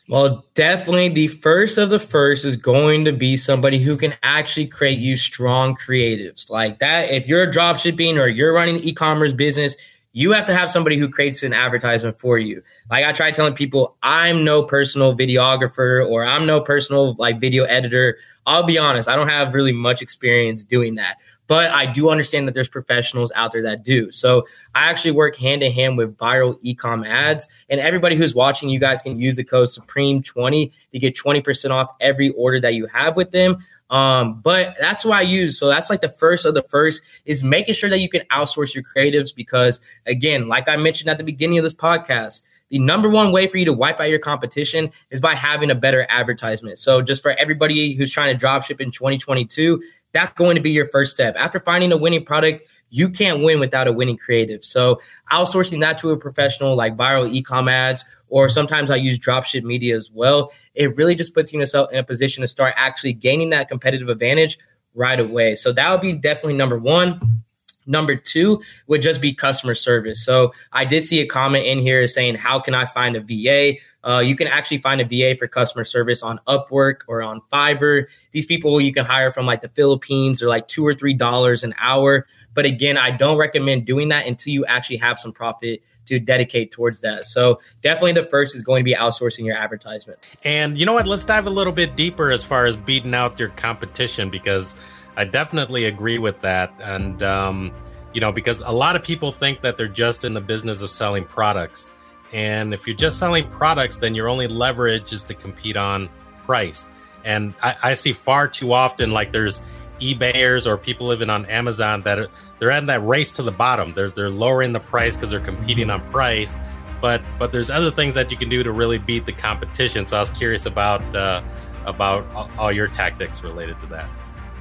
[0.08, 4.68] Well, definitely the first of the first is going to be somebody who can actually
[4.68, 7.10] create you strong creatives like that.
[7.10, 9.76] If you're drop shipping or you're running e-commerce business,
[10.16, 12.64] you have to have somebody who creates an advertisement for you.
[12.90, 17.66] Like I try telling people, I'm no personal videographer or I'm no personal like video
[17.66, 18.18] editor.
[18.46, 22.48] I'll be honest, I don't have really much experience doing that but I do understand
[22.48, 24.12] that there's professionals out there that do.
[24.12, 27.48] So I actually work hand in hand with viral ecom ads.
[27.70, 31.90] And everybody who's watching, you guys can use the code Supreme20 to get 20% off
[32.00, 33.58] every order that you have with them.
[33.90, 35.60] Um, but that's what I use.
[35.60, 38.74] So that's like the first of the first is making sure that you can outsource
[38.74, 43.08] your creatives because again, like I mentioned at the beginning of this podcast, the number
[43.10, 46.80] one way for you to wipe out your competition is by having a better advertisement.
[46.80, 49.82] So just for everybody who's trying to drop ship in 2022,
[50.14, 51.36] that's going to be your first step.
[51.38, 54.64] After finding a winning product, you can't win without a winning creative.
[54.64, 55.00] So
[55.32, 59.96] outsourcing that to a professional like viral ecom ads, or sometimes I use dropship media
[59.96, 60.52] as well.
[60.74, 64.58] It really just puts yourself in a position to start actually gaining that competitive advantage
[64.94, 65.56] right away.
[65.56, 67.44] So that would be definitely number one.
[67.86, 70.24] Number two would just be customer service.
[70.24, 73.80] So I did see a comment in here saying, How can I find a VA?
[74.04, 78.06] Uh, you can actually find a VA for customer service on Upwork or on Fiverr.
[78.32, 81.64] These people you can hire from like the Philippines or like two or three dollars
[81.64, 82.28] an hour.
[82.54, 86.72] But again, I don't recommend doing that until you actually have some profit to dedicate
[86.72, 87.26] towards that.
[87.26, 90.20] So definitely the first is going to be outsourcing your advertisement.
[90.44, 91.08] And you know what?
[91.08, 94.76] Let's dive a little bit deeper as far as beating out your competition because
[95.18, 96.74] I definitely agree with that.
[96.82, 97.72] And um,
[98.14, 100.90] you know, because a lot of people think that they're just in the business of
[100.90, 101.92] selling products.
[102.34, 106.10] And if you're just selling products, then your only leverage is to compete on
[106.44, 106.90] price.
[107.24, 109.62] And I, I see far too often like there's
[110.00, 112.28] eBayers or people living on Amazon that are,
[112.60, 113.94] they're in that race to the bottom.
[113.94, 116.56] They're they're lowering the price because they're competing on price.
[117.02, 120.06] But but there's other things that you can do to really beat the competition.
[120.06, 121.42] So I was curious about uh,
[121.86, 124.10] about all, all your tactics related to that.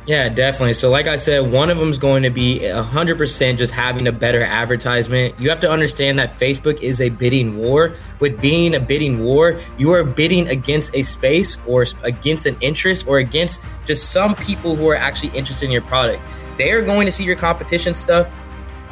[0.06, 0.74] Yeah, definitely.
[0.74, 4.12] So, like I said, one of them is going to be 100% just having a
[4.12, 5.40] better advertisement.
[5.40, 7.94] You have to understand that Facebook is a bidding war.
[8.20, 13.06] With being a bidding war, you are bidding against a space or against an interest
[13.06, 16.22] or against just some people who are actually interested in your product.
[16.58, 18.30] They are going to see your competition stuff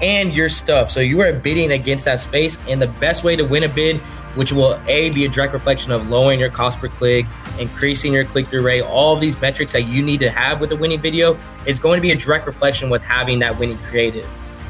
[0.01, 0.91] and your stuff.
[0.91, 2.59] So, you are bidding against that space.
[2.69, 4.01] And the best way to win a bid
[4.35, 7.27] which will a be a direct reflection of lowering your cost per click,
[7.59, 10.77] increasing your click through rate, all these metrics that you need to have with a
[10.77, 14.29] winning video is going to be a direct reflection with having that winning creative.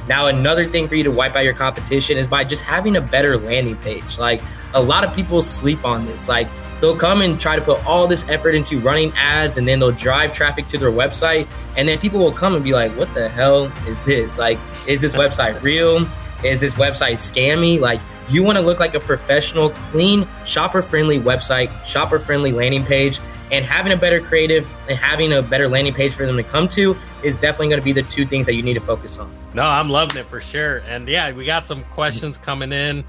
[0.08, 3.00] Now, another thing for you to wipe out your competition is by just having a
[3.00, 4.18] better landing page.
[4.18, 4.42] Like
[4.74, 6.28] a lot of people sleep on this.
[6.28, 6.48] Like
[6.80, 9.92] they'll come and try to put all this effort into running ads and then they'll
[9.92, 11.46] drive traffic to their website.
[11.76, 14.38] And then people will come and be like, what the hell is this?
[14.38, 16.06] Like, is this website real?
[16.44, 17.78] Is this website scammy?
[17.78, 18.00] Like,
[18.32, 23.20] you want to look like a professional, clean, shopper friendly website, shopper friendly landing page,
[23.50, 26.68] and having a better creative and having a better landing page for them to come
[26.70, 29.30] to is definitely going to be the two things that you need to focus on.
[29.52, 30.78] No, I'm loving it for sure.
[30.88, 33.04] And yeah, we got some questions coming in.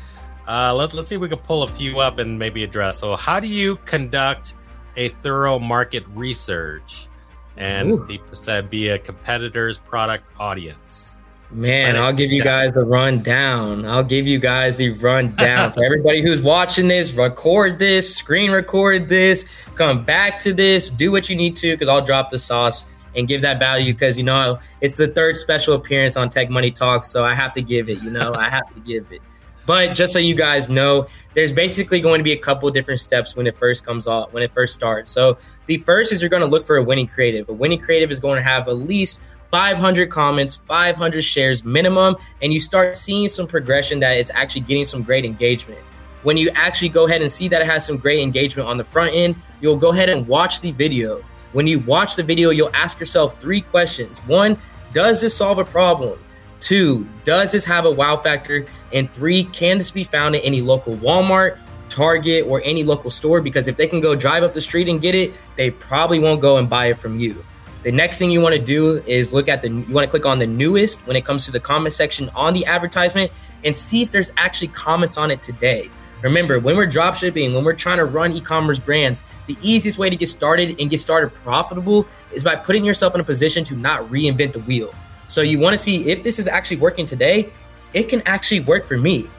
[0.45, 2.99] Uh, let, let's see if we can pull a few up and maybe address.
[2.99, 4.55] So, how do you conduct
[4.97, 7.07] a thorough market research
[7.55, 8.05] and Ooh.
[8.05, 11.15] the said via competitors' product audience?
[11.53, 13.85] Man, I'll give you guys the rundown.
[13.85, 17.13] I'll give you guys the rundown for everybody who's watching this.
[17.13, 21.87] Record this, screen record this, come back to this, do what you need to because
[21.87, 25.75] I'll drop the sauce and give that value because you know it's the third special
[25.75, 28.01] appearance on Tech Money Talk, so I have to give it.
[28.01, 29.21] You know, I have to give it.
[29.65, 33.35] But just so you guys know, there's basically going to be a couple different steps
[33.35, 35.11] when it first comes off, when it first starts.
[35.11, 35.37] So
[35.67, 37.47] the first is you're going to look for a winning creative.
[37.47, 39.21] A winning creative is going to have at least
[39.53, 44.83] 500 comments, 500 shares minimum, and you start seeing some progression that it's actually getting
[44.83, 45.79] some great engagement.
[46.23, 48.83] When you actually go ahead and see that it has some great engagement on the
[48.83, 51.23] front end, you'll go ahead and watch the video.
[51.51, 54.17] When you watch the video, you'll ask yourself three questions.
[54.21, 54.57] One,
[54.91, 56.17] does this solve a problem?
[56.59, 58.65] Two, does this have a wow factor?
[58.91, 63.39] And three, can this be found at any local Walmart, Target, or any local store?
[63.39, 66.41] Because if they can go drive up the street and get it, they probably won't
[66.41, 67.45] go and buy it from you.
[67.83, 70.25] The next thing you want to do is look at the, you want to click
[70.25, 73.29] on the newest when it comes to the comment section on the advertisement
[73.65, 75.89] and see if there's actually comments on it today.
[76.21, 80.09] Remember, when we're dropshipping, when we're trying to run e commerce brands, the easiest way
[80.09, 83.75] to get started and get started profitable is by putting yourself in a position to
[83.75, 84.95] not reinvent the wheel.
[85.27, 87.51] So you want to see if this is actually working today,
[87.93, 89.29] it can actually work for me.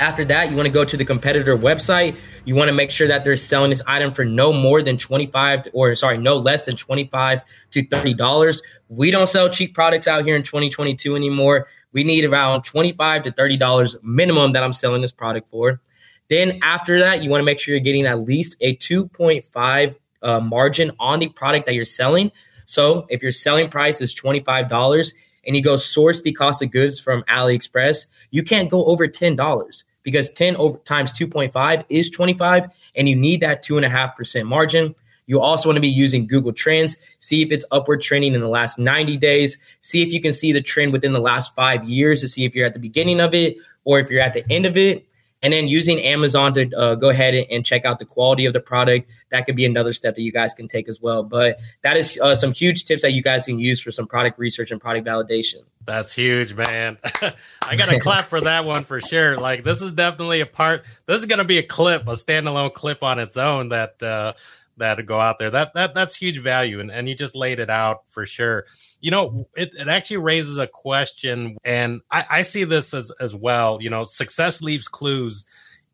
[0.00, 2.16] After that, you want to go to the competitor website.
[2.44, 5.68] You want to make sure that they're selling this item for no more than 25
[5.72, 8.62] or sorry, no less than 25 to $30.
[8.88, 11.66] We don't sell cheap products out here in 2022 anymore.
[11.92, 15.80] We need around 25 to $30 minimum that I'm selling this product for.
[16.28, 20.40] Then after that, you want to make sure you're getting at least a 2.5 uh,
[20.40, 22.30] margin on the product that you're selling.
[22.66, 25.12] So if your selling price is $25
[25.46, 29.84] and you go source the cost of goods from AliExpress, you can't go over $10
[30.10, 34.16] because 10 over times 2.5 is 25 and you need that two and a half
[34.16, 34.94] percent margin.
[35.26, 38.48] You also want to be using Google Trends, see if it's upward trending in the
[38.48, 42.22] last 90 days, see if you can see the trend within the last five years
[42.22, 44.64] to see if you're at the beginning of it or if you're at the end
[44.64, 45.04] of it
[45.42, 48.60] and then using Amazon to uh, go ahead and check out the quality of the
[48.60, 49.08] product.
[49.30, 51.22] That could be another step that you guys can take as well.
[51.22, 54.38] But that is uh, some huge tips that you guys can use for some product
[54.38, 55.62] research and product validation.
[55.88, 56.98] That's huge, man.
[57.66, 59.38] I got to clap for that one for sure.
[59.38, 60.84] Like this is definitely a part.
[61.06, 64.34] This is going to be a clip, a standalone clip on its own that uh,
[64.76, 65.50] that go out there.
[65.50, 68.66] That that that's huge value, and and you just laid it out for sure
[69.00, 73.34] you know it, it actually raises a question and I, I see this as as
[73.34, 75.44] well you know success leaves clues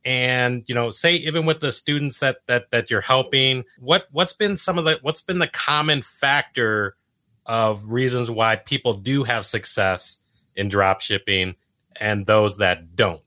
[0.05, 4.33] and you know say even with the students that that that you're helping what what's
[4.33, 6.97] been some of the what's been the common factor
[7.47, 10.21] of reasons why people do have success
[10.57, 11.55] in drop shipping
[12.01, 13.21] and those that don't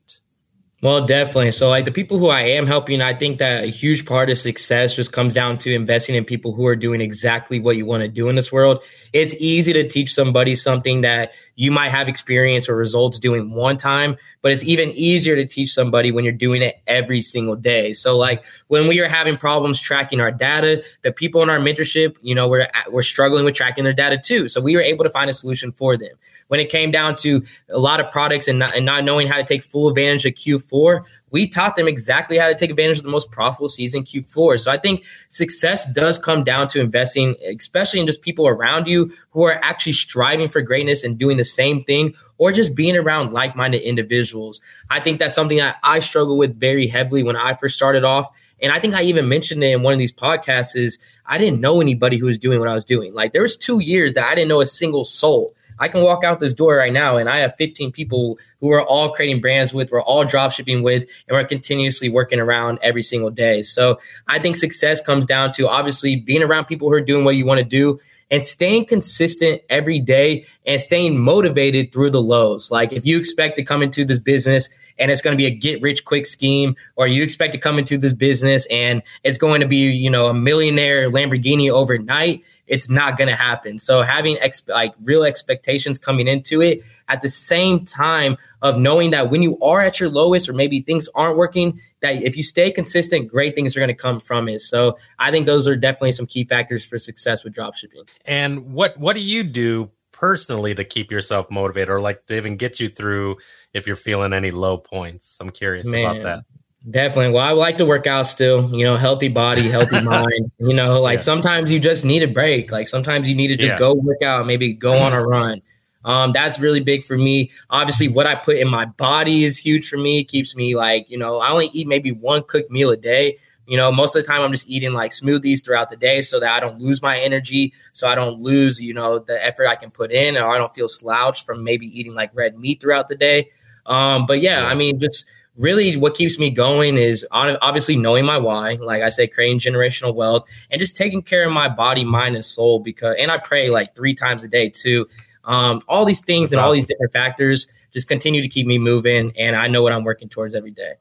[0.80, 1.50] well, definitely.
[1.50, 4.38] So, like the people who I am helping, I think that a huge part of
[4.38, 8.02] success just comes down to investing in people who are doing exactly what you want
[8.02, 8.80] to do in this world.
[9.12, 13.76] It's easy to teach somebody something that you might have experience or results doing one
[13.76, 17.92] time, but it's even easier to teach somebody when you're doing it every single day.
[17.92, 22.14] So, like when we are having problems tracking our data, the people in our mentorship,
[22.22, 24.48] you know, we're uh, we're struggling with tracking their data too.
[24.48, 26.14] So we were able to find a solution for them
[26.46, 29.36] when it came down to a lot of products and not, and not knowing how
[29.36, 33.04] to take full advantage of Q4, we taught them exactly how to take advantage of
[33.04, 34.60] the most profitable season Q4.
[34.60, 39.12] So I think success does come down to investing, especially in just people around you
[39.30, 43.32] who are actually striving for greatness and doing the same thing or just being around
[43.32, 44.60] like-minded individuals.
[44.90, 48.28] I think that's something that I struggle with very heavily when I first started off.
[48.60, 51.60] And I think I even mentioned it in one of these podcasts is I didn't
[51.60, 53.14] know anybody who was doing what I was doing.
[53.14, 55.54] Like there was two years that I didn't know a single soul.
[55.78, 58.82] I can walk out this door right now and I have 15 people who are
[58.82, 63.02] all creating brands with, we're all drop shipping with, and we're continuously working around every
[63.02, 63.62] single day.
[63.62, 67.36] So I think success comes down to obviously being around people who are doing what
[67.36, 72.70] you want to do and staying consistent every day and staying motivated through the lows.
[72.70, 75.50] Like if you expect to come into this business and it's going to be a
[75.50, 79.60] get rich quick scheme, or you expect to come into this business and it's going
[79.60, 83.78] to be, you know, a millionaire Lamborghini overnight, it's not going to happen.
[83.78, 89.10] So having ex- like real expectations coming into it at the same time of knowing
[89.10, 92.42] that when you are at your lowest or maybe things aren't working, that if you
[92.42, 94.60] stay consistent, great things are going to come from it.
[94.60, 98.08] So I think those are definitely some key factors for success with dropshipping.
[98.24, 102.56] And what what do you do personally to keep yourself motivated or like to even
[102.56, 103.38] get you through
[103.72, 105.38] if you're feeling any low points?
[105.40, 106.44] I'm curious Man, about that.
[106.90, 107.34] Definitely.
[107.34, 110.50] Well, I like to work out still, you know, healthy body, healthy mind.
[110.58, 111.24] You know, like yeah.
[111.24, 112.70] sometimes you just need a break.
[112.70, 113.78] Like sometimes you need to just yeah.
[113.78, 115.60] go work out, maybe go on a run.
[116.04, 117.50] Um, that's really big for me.
[117.68, 120.20] Obviously, what I put in my body is huge for me.
[120.20, 123.36] It keeps me like, you know, I only eat maybe one cooked meal a day.
[123.66, 126.40] You know, most of the time I'm just eating like smoothies throughout the day so
[126.40, 129.74] that I don't lose my energy, so I don't lose, you know, the effort I
[129.74, 133.08] can put in, or I don't feel slouched from maybe eating like red meat throughout
[133.08, 133.50] the day.
[133.84, 135.26] Um, but yeah, I mean, just
[135.58, 140.14] really what keeps me going is obviously knowing my why like i said creating generational
[140.14, 143.68] wealth and just taking care of my body mind and soul because and i pray
[143.68, 145.06] like three times a day too
[145.44, 146.66] um, all these things That's and awesome.
[146.66, 150.04] all these different factors just continue to keep me moving and i know what i'm
[150.04, 150.94] working towards every day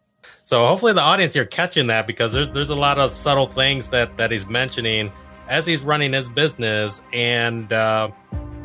[0.44, 3.88] so hopefully the audience you're catching that because there's there's a lot of subtle things
[3.90, 5.12] that that he's mentioning
[5.48, 8.10] as he's running his business and uh,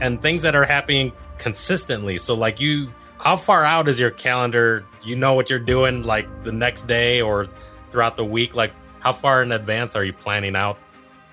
[0.01, 4.85] and things that are happening consistently so like you how far out is your calendar?
[5.05, 7.49] You know what you're doing like the next day or
[7.91, 8.55] throughout the week?
[8.55, 10.79] Like how far in advance are you planning out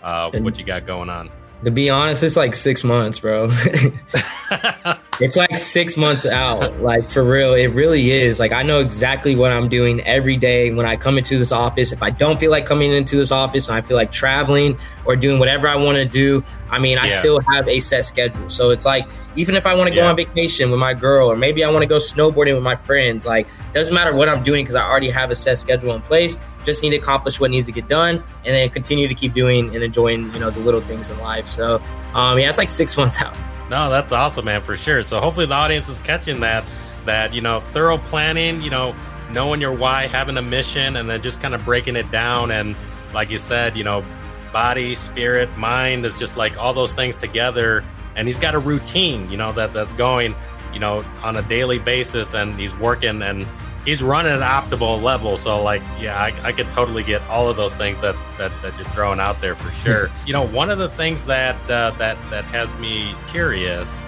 [0.02, 1.30] uh, what you got going on?
[1.64, 3.50] To be honest, it's like six months, bro.
[5.22, 6.80] it's like six months out.
[6.82, 8.40] Like for real, it really is.
[8.40, 11.92] Like I know exactly what I'm doing every day when I come into this office.
[11.92, 15.16] If I don't feel like coming into this office and I feel like traveling or
[15.16, 17.20] doing whatever I want to do, I mean, I yeah.
[17.20, 18.50] still have a set schedule.
[18.50, 20.10] So it's like even if I want to go yeah.
[20.10, 23.26] on vacation with my girl or maybe I want to go snowboarding with my friends,
[23.26, 26.38] like doesn't matter what I'm doing because I already have a set schedule in place.
[26.64, 29.76] Just need to accomplish what needs to get done and then continue to keep doing
[29.76, 31.48] and enjoying, you know, the little things in life.
[31.48, 31.82] So
[32.14, 33.36] um, yeah, it's like six months out.
[33.70, 35.04] No, that's awesome, man, for sure.
[35.04, 36.64] So hopefully the audience is catching that
[37.06, 38.96] that, you know, thorough planning, you know,
[39.32, 42.52] knowing your why, having a mission, and then just kind of breaking it down.
[42.52, 42.76] And
[43.14, 44.04] like you said, you know,
[44.52, 47.84] body, spirit, mind is just like all those things together.
[48.16, 50.36] And he's got a routine, you know, that that's going,
[50.74, 53.48] you know, on a daily basis, and he's working and
[53.86, 55.38] he's running at optimal level.
[55.38, 58.76] So like, yeah, I, I could totally get all of those things that that, that
[58.76, 60.10] you're throwing out there for sure.
[60.26, 64.04] you know, one of the things that uh, that that has me curious.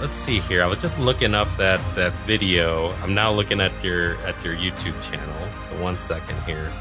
[0.00, 0.64] Let's see here.
[0.64, 2.90] I was just looking up that that video.
[3.02, 5.60] I'm now looking at your at your YouTube channel.
[5.60, 6.72] So one second here.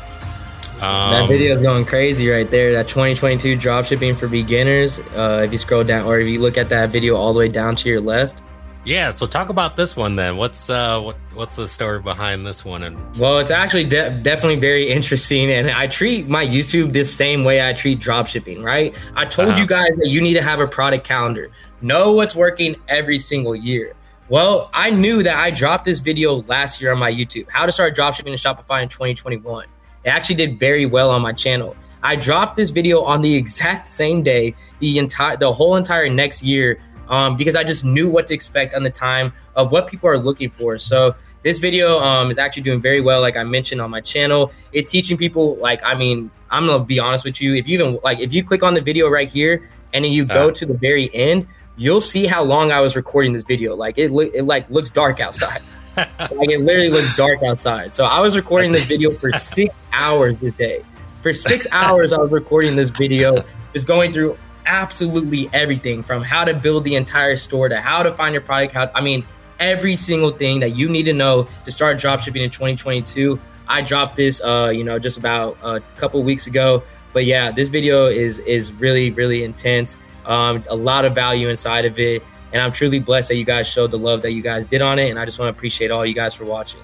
[0.81, 2.73] Um, that video is going crazy right there.
[2.73, 4.97] That 2022 dropshipping for beginners.
[5.15, 7.49] Uh, if you scroll down, or if you look at that video all the way
[7.49, 8.41] down to your left,
[8.83, 10.37] yeah, so talk about this one then.
[10.37, 12.83] What's uh what what's the story behind this one?
[12.83, 17.43] And well, it's actually de- definitely very interesting, and I treat my YouTube this same
[17.43, 18.63] way I treat dropshipping.
[18.63, 18.95] Right?
[19.15, 19.59] I told uh-huh.
[19.59, 21.51] you guys that you need to have a product calendar,
[21.81, 23.93] know what's working every single year.
[24.29, 27.71] Well, I knew that I dropped this video last year on my YouTube, how to
[27.71, 29.65] start dropshipping in Shopify in 2021.
[30.03, 31.75] It actually did very well on my channel.
[32.01, 36.41] I dropped this video on the exact same day, the entire the whole entire next
[36.41, 36.81] year
[37.11, 40.17] um, because I just knew what to expect on the time of what people are
[40.17, 40.79] looking for.
[40.79, 44.51] So this video um, is actually doing very well, like I mentioned on my channel.
[44.71, 47.53] It's teaching people, like, I mean, I'm gonna be honest with you.
[47.53, 50.25] If you even like, if you click on the video right here and then you
[50.25, 51.45] go uh, to the very end,
[51.75, 53.75] you'll see how long I was recording this video.
[53.75, 55.61] Like it, lo- it like looks dark outside.
[55.97, 57.93] like it literally looks dark outside.
[57.93, 60.85] So I was recording this video for six hours this day.
[61.21, 63.43] For six hours, I was recording this video,
[63.73, 68.13] just going through absolutely everything from how to build the entire store to how to
[68.13, 68.73] find your product.
[68.73, 69.25] How I mean,
[69.59, 73.39] every single thing that you need to know to start dropshipping in 2022.
[73.67, 76.83] I dropped this, uh, you know, just about a couple weeks ago.
[77.13, 79.97] But yeah, this video is is really really intense.
[80.25, 83.67] Um, a lot of value inside of it, and I'm truly blessed that you guys
[83.67, 85.09] showed the love that you guys did on it.
[85.09, 86.81] And I just want to appreciate all you guys for watching.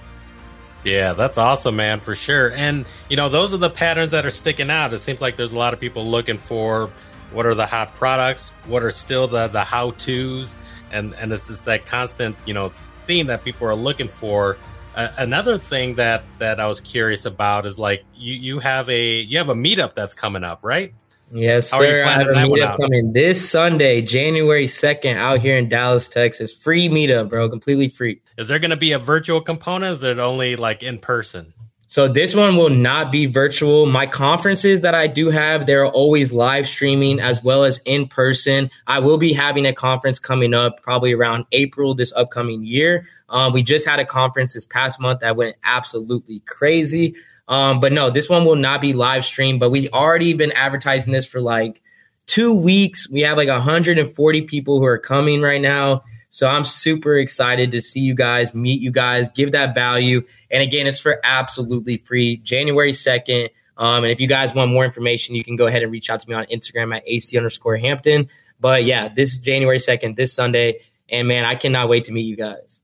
[0.84, 2.52] Yeah, that's awesome, man, for sure.
[2.52, 4.92] And you know, those are the patterns that are sticking out.
[4.92, 6.90] It seems like there's a lot of people looking for
[7.32, 10.56] what are the hot products what are still the the how to's
[10.90, 12.70] and and this is that constant you know
[13.08, 14.56] theme that people are looking for.
[14.94, 19.20] Uh, another thing that that i was curious about is like you you have a
[19.22, 20.92] you have a meetup that's coming up right?
[21.30, 25.68] Yes How sir i have a meetup coming this sunday january 2nd out here in
[25.68, 26.52] dallas texas.
[26.52, 28.20] Free meetup bro completely free.
[28.38, 31.52] Is there going to be a virtual component is it only like in person
[31.90, 33.86] so this one will not be virtual.
[33.86, 38.70] My conferences that I do have, they're always live streaming as well as in person.
[38.86, 43.06] I will be having a conference coming up probably around April this upcoming year.
[43.30, 47.16] Um, we just had a conference this past month that went absolutely crazy.
[47.48, 51.14] Um, but no, this one will not be live streamed, but we already been advertising
[51.14, 51.80] this for like
[52.26, 53.08] two weeks.
[53.08, 56.04] We have like 140 people who are coming right now.
[56.30, 60.22] So I'm super excited to see you guys, meet you guys, give that value.
[60.50, 63.48] And again, it's for absolutely free, January 2nd.
[63.78, 66.20] Um, and if you guys want more information, you can go ahead and reach out
[66.20, 68.28] to me on Instagram at AC underscore Hampton.
[68.60, 70.80] But yeah, this is January 2nd, this Sunday.
[71.08, 72.82] And man, I cannot wait to meet you guys.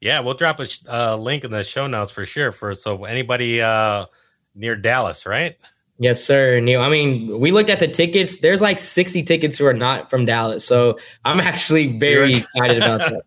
[0.00, 2.52] Yeah, we'll drop a uh, link in the show notes for sure.
[2.52, 4.06] For so anybody uh,
[4.54, 5.56] near Dallas, right?
[5.98, 6.80] Yes, sir, Neil.
[6.80, 8.38] I mean, we looked at the tickets.
[8.38, 10.64] There's like 60 tickets who are not from Dallas.
[10.64, 13.22] So I'm actually very excited about that.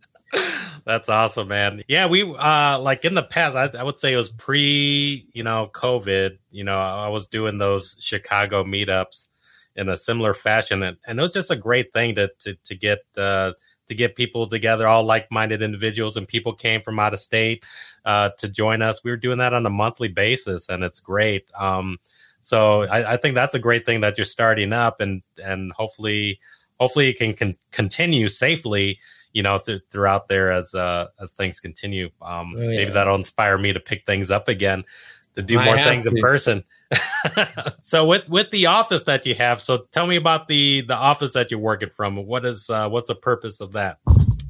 [0.85, 1.83] That's awesome, man.
[1.87, 5.43] Yeah, we uh like in the past, I, I, would say it was pre, you
[5.43, 6.37] know, COVID.
[6.51, 9.29] You know, I was doing those Chicago meetups
[9.75, 12.75] in a similar fashion, and, and it was just a great thing to to, to
[12.75, 13.53] get uh,
[13.87, 17.65] to get people together, all like minded individuals, and people came from out of state
[18.05, 19.03] uh, to join us.
[19.03, 21.45] We were doing that on a monthly basis, and it's great.
[21.57, 21.97] Um,
[22.45, 26.39] so I, I, think that's a great thing that you're starting up, and and hopefully
[26.79, 28.99] hopefully it can, can continue safely.
[29.33, 32.11] You know, th- throughout there as uh, as things continue.
[32.21, 32.77] Um, oh, yeah.
[32.77, 34.83] Maybe that'll inspire me to pick things up again,
[35.33, 36.11] to do I more things to.
[36.11, 36.63] in person.
[37.81, 41.33] so with with the office that you have, so tell me about the the office
[41.33, 42.15] that you're working from.
[42.27, 43.97] What is uh, what's the purpose of that?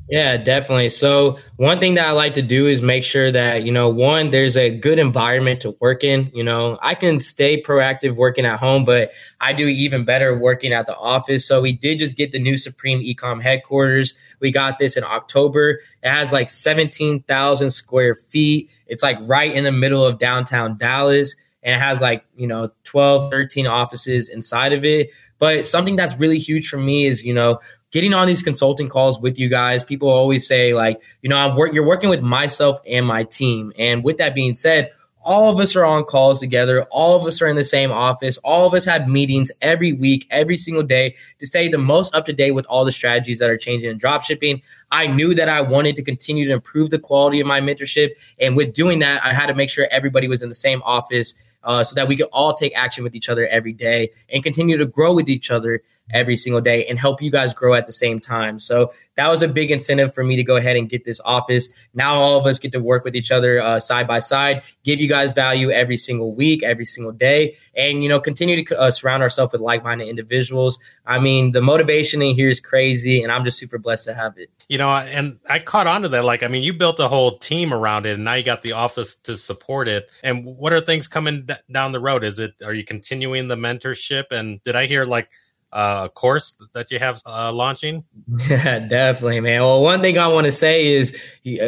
[0.07, 0.89] Yeah, definitely.
[0.89, 4.29] So, one thing that I like to do is make sure that, you know, one,
[4.29, 6.29] there's a good environment to work in.
[6.31, 9.09] You know, I can stay proactive working at home, but
[9.41, 11.47] I do even better working at the office.
[11.47, 14.13] So, we did just get the new Supreme Ecom headquarters.
[14.39, 15.79] We got this in October.
[16.03, 18.69] It has like 17,000 square feet.
[18.85, 21.35] It's like right in the middle of downtown Dallas.
[21.63, 25.09] And it has like, you know, 12, 13 offices inside of it.
[25.39, 27.59] But something that's really huge for me is, you know,
[27.91, 31.55] getting on these consulting calls with you guys, people always say like, you know, I'm
[31.55, 33.71] work, you're working with myself and my team.
[33.77, 34.91] And with that being said,
[35.25, 36.83] all of us are on calls together.
[36.91, 38.37] All of us are in the same office.
[38.43, 42.27] All of us have meetings every week, every single day to stay the most up
[42.27, 44.61] to date with all the strategies that are changing in drop shipping.
[44.91, 48.11] I knew that I wanted to continue to improve the quality of my mentorship.
[48.39, 51.33] And with doing that, I had to make sure everybody was in the same office
[51.63, 54.77] uh, so that we could all take action with each other every day and continue
[54.77, 55.81] to grow with each other
[56.11, 58.59] every single day and help you guys grow at the same time.
[58.59, 61.69] So that was a big incentive for me to go ahead and get this office.
[61.93, 64.99] Now all of us get to work with each other uh, side by side, give
[64.99, 68.91] you guys value every single week, every single day, and you know continue to uh,
[68.91, 70.79] surround ourselves with like-minded individuals.
[71.05, 74.37] I mean, the motivation in here is crazy, and I'm just super blessed to have
[74.37, 74.49] it.
[74.69, 76.25] You know, and I caught on to that.
[76.25, 78.73] Like, I mean, you built a whole team around it, and now you got the
[78.73, 80.09] office to support it.
[80.23, 82.23] And what are things coming d- down the road?
[82.23, 84.25] Is it are you continuing the mentorship?
[84.31, 85.29] And did I hear like
[85.75, 88.05] uh, course that you have uh, launching?
[88.49, 89.61] Yeah, definitely, man.
[89.61, 91.19] Well, one thing I want to say is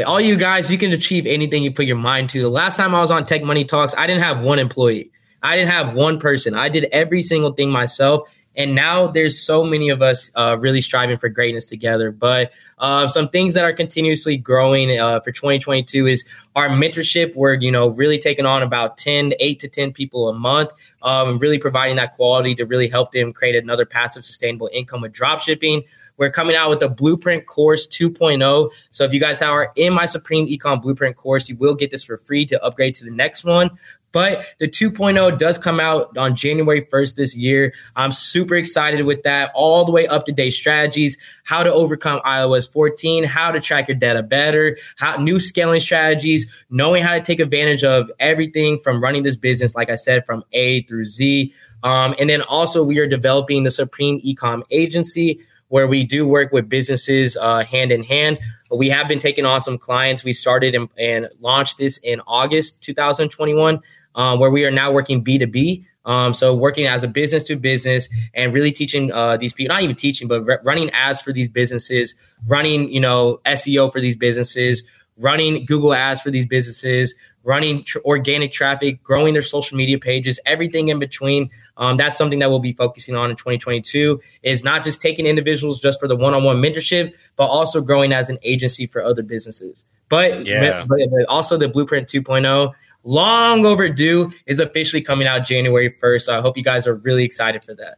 [0.08, 2.42] all you guys, you can achieve anything you put your mind to.
[2.42, 5.12] The last time I was on Tech Money Talks, I didn't have one employee.
[5.44, 6.56] I didn't have one person.
[6.56, 8.28] I did every single thing myself.
[8.58, 12.12] And now there's so many of us uh, really striving for greatness together.
[12.12, 17.36] But uh, some things that are continuously growing uh, for 2022 is our mentorship.
[17.36, 20.72] We're you know really taking on about 10, 8 to 10 people a month,
[21.04, 25.14] um, really providing that quality to really help them create another passive sustainable income with
[25.14, 25.84] dropshipping.
[26.18, 28.72] We're coming out with a Blueprint course 2.0.
[28.90, 32.04] So if you guys are in my Supreme Ecom Blueprint course, you will get this
[32.04, 33.70] for free to upgrade to the next one.
[34.12, 37.74] But the 2.0 does come out on January 1st this year.
[37.96, 39.52] I'm super excited with that.
[39.54, 43.88] All the way up to date strategies, how to overcome iOS 14, how to track
[43.88, 49.04] your data better, how new scaling strategies, knowing how to take advantage of everything from
[49.04, 51.54] running this business, like I said, from A through Z.
[51.84, 56.52] Um, and then also, we are developing the Supreme Ecom Agency, where we do work
[56.52, 58.40] with businesses uh, hand in hand.
[58.72, 60.24] We have been taking on some clients.
[60.24, 63.82] We started and, and launched this in August 2021
[64.18, 65.86] um, where we are now working B2B.
[66.04, 69.84] Um, so working as a business to business and really teaching uh, these people, not
[69.84, 72.16] even teaching, but re- running ads for these businesses,
[72.48, 74.84] running, you know, SEO for these businesses,
[75.18, 77.14] running Google ads for these businesses,
[77.44, 81.50] running tr- organic traffic, growing their social media pages, everything in between.
[81.76, 85.82] Um, that's something that we'll be focusing on in 2022 is not just taking individuals
[85.82, 89.86] just for the one-on-one mentorship, but also growing as an agency for other businesses.
[90.10, 90.86] But, yeah.
[90.88, 92.74] but, but also the Blueprint 2.0
[93.08, 96.22] long overdue, is officially coming out January 1st.
[96.24, 97.98] So I hope you guys are really excited for that.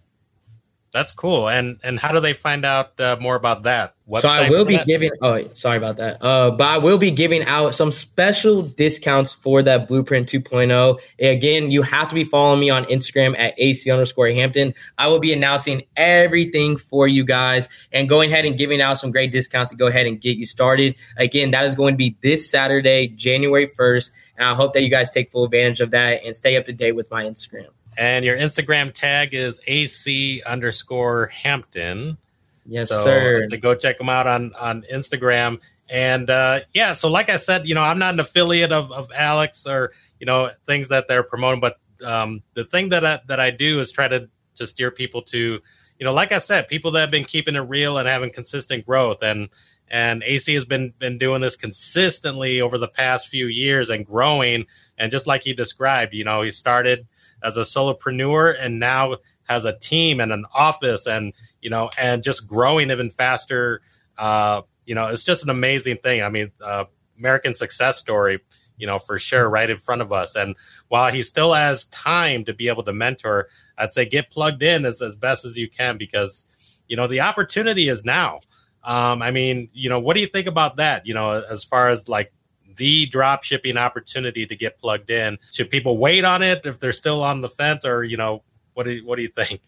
[0.91, 1.49] That's cool.
[1.49, 3.93] And and how do they find out uh, more about that?
[4.09, 4.87] Website so I will be that?
[4.87, 5.11] giving.
[5.21, 6.23] Oh, sorry about that.
[6.23, 10.99] Uh, but I will be giving out some special discounts for that Blueprint 2.0.
[11.19, 14.73] Again, you have to be following me on Instagram at AC underscore Hampton.
[14.97, 19.11] I will be announcing everything for you guys and going ahead and giving out some
[19.11, 20.95] great discounts to go ahead and get you started.
[21.17, 24.89] Again, that is going to be this Saturday, January 1st, and I hope that you
[24.89, 27.67] guys take full advantage of that and stay up to date with my Instagram.
[27.99, 32.17] And your Instagram tag is AC underscore Hampton.
[32.65, 33.45] Yes, so, sir.
[33.47, 35.59] So go check them out on on Instagram.
[35.89, 39.11] And uh, yeah, so like I said, you know, I'm not an affiliate of, of
[39.13, 39.91] Alex or
[40.21, 43.81] you know things that they're promoting, but um, the thing that I, that I do
[43.81, 45.59] is try to to steer people to,
[45.99, 48.85] you know, like I said, people that have been keeping it real and having consistent
[48.85, 49.23] growth.
[49.23, 49.49] And
[49.91, 54.67] and AC has been been doing this consistently over the past few years and growing.
[54.97, 57.05] And just like he described, you know, he started
[57.43, 59.15] as a solopreneur and now
[59.47, 63.81] has a team and an office and you know and just growing even faster
[64.17, 66.21] uh you know it's just an amazing thing.
[66.21, 66.85] I mean uh,
[67.17, 68.39] american success story
[68.77, 70.35] you know for sure right in front of us.
[70.35, 70.55] And
[70.87, 74.85] while he still has time to be able to mentor i'd say get plugged in
[74.85, 78.39] as, as best as you can because you know the opportunity is now.
[78.83, 81.05] Um i mean you know what do you think about that?
[81.05, 82.31] You know as far as like
[82.79, 85.37] the drop shipping opportunity to get plugged in.
[85.51, 88.41] Should people wait on it if they're still on the fence, or you know,
[88.73, 89.61] what do you, what do you think?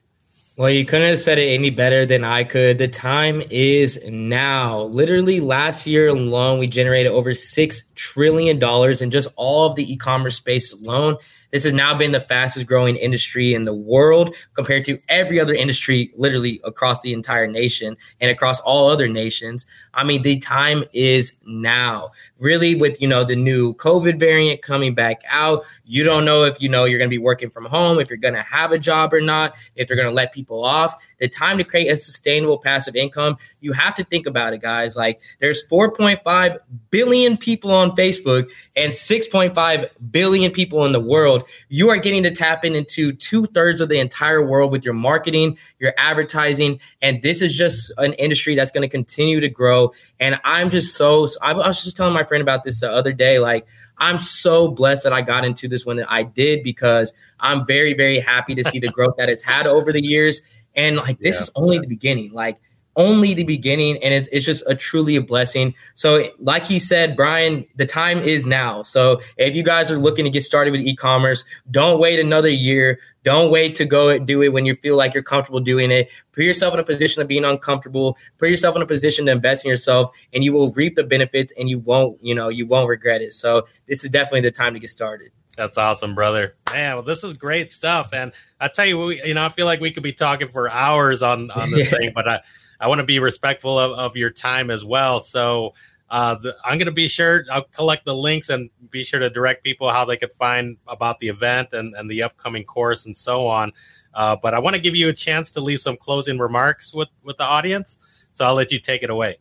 [0.57, 2.77] Well, you couldn't have said it any better than I could.
[2.77, 4.79] The time is now.
[4.81, 8.61] Literally, last year alone, we generated over $6 trillion
[9.01, 11.17] in just all of the e commerce space alone.
[11.51, 15.53] This has now been the fastest growing industry in the world compared to every other
[15.53, 19.65] industry, literally across the entire nation and across all other nations.
[19.93, 22.11] I mean, the time is now.
[22.39, 26.61] Really, with you know the new COVID variant coming back out, you don't know if
[26.61, 28.79] you know you're going to be working from home, if you're going to have a
[28.79, 30.95] job or not, if they're going to let people off.
[31.19, 34.95] The time to create a sustainable passive income, you have to think about it, guys.
[34.95, 36.57] Like, there's 4.5
[36.89, 42.23] billion people on Facebook and 6.5 billion people in the world world, you are getting
[42.23, 46.79] to tap into two thirds of the entire world with your marketing, your advertising.
[47.01, 49.93] And this is just an industry that's going to continue to grow.
[50.19, 53.39] And I'm just so, I was just telling my friend about this the other day.
[53.39, 53.67] Like,
[53.97, 58.19] I'm so blessed that I got into this when I did because I'm very, very
[58.19, 60.41] happy to see the growth that it's had over the years.
[60.75, 61.43] And like, this yeah.
[61.43, 62.31] is only the beginning.
[62.33, 62.57] Like,
[62.95, 67.15] only the beginning and it's, it's just a truly a blessing so like he said
[67.15, 70.81] brian the time is now so if you guys are looking to get started with
[70.81, 75.13] e-commerce don't wait another year don't wait to go do it when you feel like
[75.13, 78.81] you're comfortable doing it put yourself in a position of being uncomfortable put yourself in
[78.81, 82.17] a position to invest in yourself and you will reap the benefits and you won't
[82.21, 85.31] you know you won't regret it so this is definitely the time to get started
[85.57, 86.55] that's awesome, brother.
[86.71, 88.13] Man, well, this is great stuff.
[88.13, 90.69] And I tell you, we, you know, I feel like we could be talking for
[90.69, 91.97] hours on on this yeah.
[91.97, 92.39] thing, but I,
[92.81, 95.19] I want to be respectful of, of your time as well.
[95.19, 95.75] So
[96.09, 99.29] uh, the, I'm going to be sure I'll collect the links and be sure to
[99.29, 103.15] direct people how they could find about the event and, and the upcoming course and
[103.15, 103.71] so on.
[104.13, 107.07] Uh, but I want to give you a chance to leave some closing remarks with,
[107.23, 107.99] with the audience.
[108.33, 109.37] So I'll let you take it away.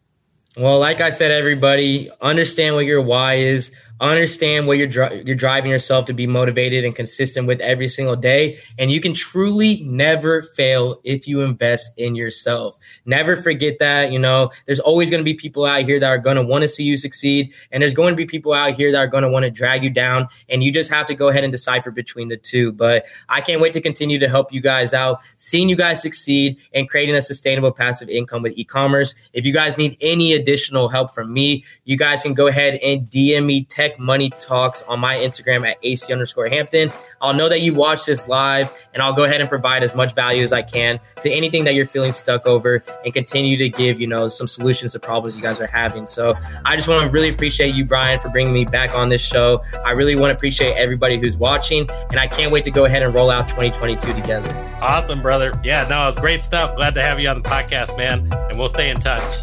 [0.57, 5.37] Well, like I said, everybody, understand what your why is understand what you're dri- you're
[5.37, 9.83] driving yourself to be motivated and consistent with every single day and you can truly
[9.85, 14.51] never fail if you invest in yourself never forget that you know.
[14.67, 16.85] There's always going to be people out here that are going to want to see
[16.85, 19.45] you succeed and there's going to be people out here that are going to want
[19.45, 22.37] to drag you down and you just have to go ahead and decipher between the
[22.37, 22.73] two.
[22.73, 26.59] But i can't wait to continue to help you guys out seeing you guys succeed
[26.75, 29.15] and creating a sustainable passive income with e-commerce.
[29.33, 33.09] If you guys need any additional help from me you guys can go ahead and
[33.11, 36.91] dm me tech Money Talks on my Instagram at AC underscore Hampton.
[37.21, 40.15] I'll know that you watched this live and I'll go ahead and provide as much
[40.15, 44.01] value as I can to anything that you're feeling stuck over and continue to give,
[44.01, 46.07] you know, some solutions to problems you guys are having.
[46.07, 46.35] So
[46.65, 49.63] I just want to really appreciate you, Brian, for bringing me back on this show.
[49.85, 53.03] I really want to appreciate everybody who's watching and I can't wait to go ahead
[53.03, 54.51] and roll out 2022 together.
[54.81, 55.53] Awesome, brother.
[55.63, 56.77] Yeah, no, it's great stuff.
[56.77, 58.29] Glad to have you on the podcast, man.
[58.33, 59.41] And we'll stay in touch.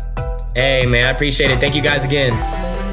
[0.55, 1.59] Hey, man, I appreciate it.
[1.59, 2.86] Thank you guys again.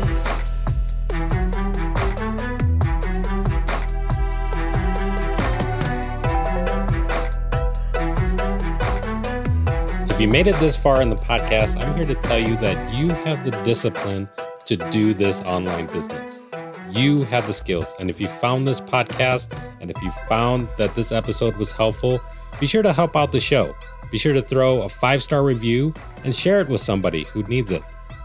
[10.14, 12.94] If you made it this far in the podcast, I'm here to tell you that
[12.94, 14.28] you have the discipline
[14.64, 16.40] to do this online business.
[16.88, 17.92] You have the skills.
[17.98, 22.20] And if you found this podcast and if you found that this episode was helpful,
[22.60, 23.74] be sure to help out the show.
[24.12, 25.92] Be sure to throw a five star review
[26.22, 27.82] and share it with somebody who needs it.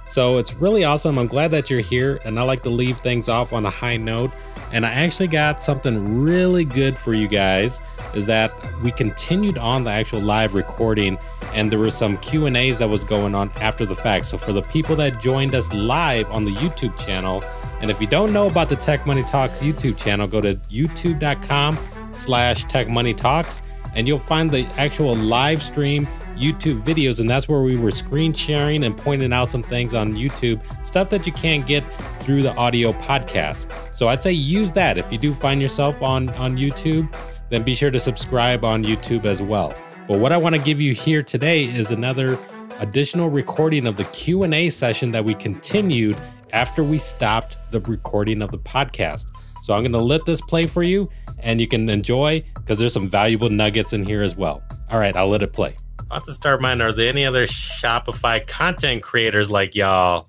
[0.09, 1.19] So it's really awesome.
[1.19, 3.95] I'm glad that you're here, and I like to leave things off on a high
[3.95, 4.31] note.
[4.73, 7.79] And I actually got something really good for you guys
[8.15, 8.51] is that
[8.81, 11.19] we continued on the actual live recording
[11.53, 14.61] and there was some q&a's that was going on after the fact so for the
[14.63, 17.43] people that joined us live on the youtube channel
[17.81, 21.77] and if you don't know about the tech money talks youtube channel go to youtube.com
[22.11, 23.61] slash tech money talks
[23.95, 28.33] and you'll find the actual live stream YouTube videos, and that's where we were screen
[28.33, 31.83] sharing and pointing out some things on YouTube, stuff that you can't get
[32.21, 33.93] through the audio podcast.
[33.93, 37.13] So I'd say use that if you do find yourself on on YouTube,
[37.49, 39.75] then be sure to subscribe on YouTube as well.
[40.07, 42.37] But what I want to give you here today is another
[42.79, 46.17] additional recording of the Q&A session that we continued
[46.53, 49.27] after we stopped the recording of the podcast.
[49.69, 51.11] So I'm going to let this play for you
[51.43, 54.63] and you can enjoy because there's some valuable nuggets in here as well.
[54.89, 55.75] All right, I'll let it play.
[56.09, 56.81] I'll have to start mine.
[56.81, 60.25] Are there any other Shopify content creators like y'all?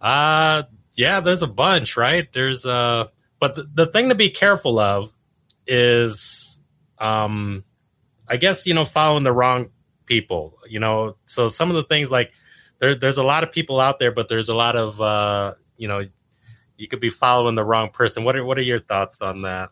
[0.00, 0.62] Uh
[0.94, 2.32] yeah, there's a bunch, right?
[2.32, 3.08] There's uh
[3.40, 5.12] but the, the thing to be careful of
[5.66, 6.58] is
[6.98, 7.64] um
[8.26, 9.68] I guess you know following the wrong
[10.06, 10.54] people.
[10.66, 12.32] You know, so some of the things like
[12.78, 15.88] there, there's a lot of people out there, but there's a lot of uh, you
[15.88, 16.06] know
[16.78, 18.24] you could be following the wrong person.
[18.24, 19.70] What are what are your thoughts on that?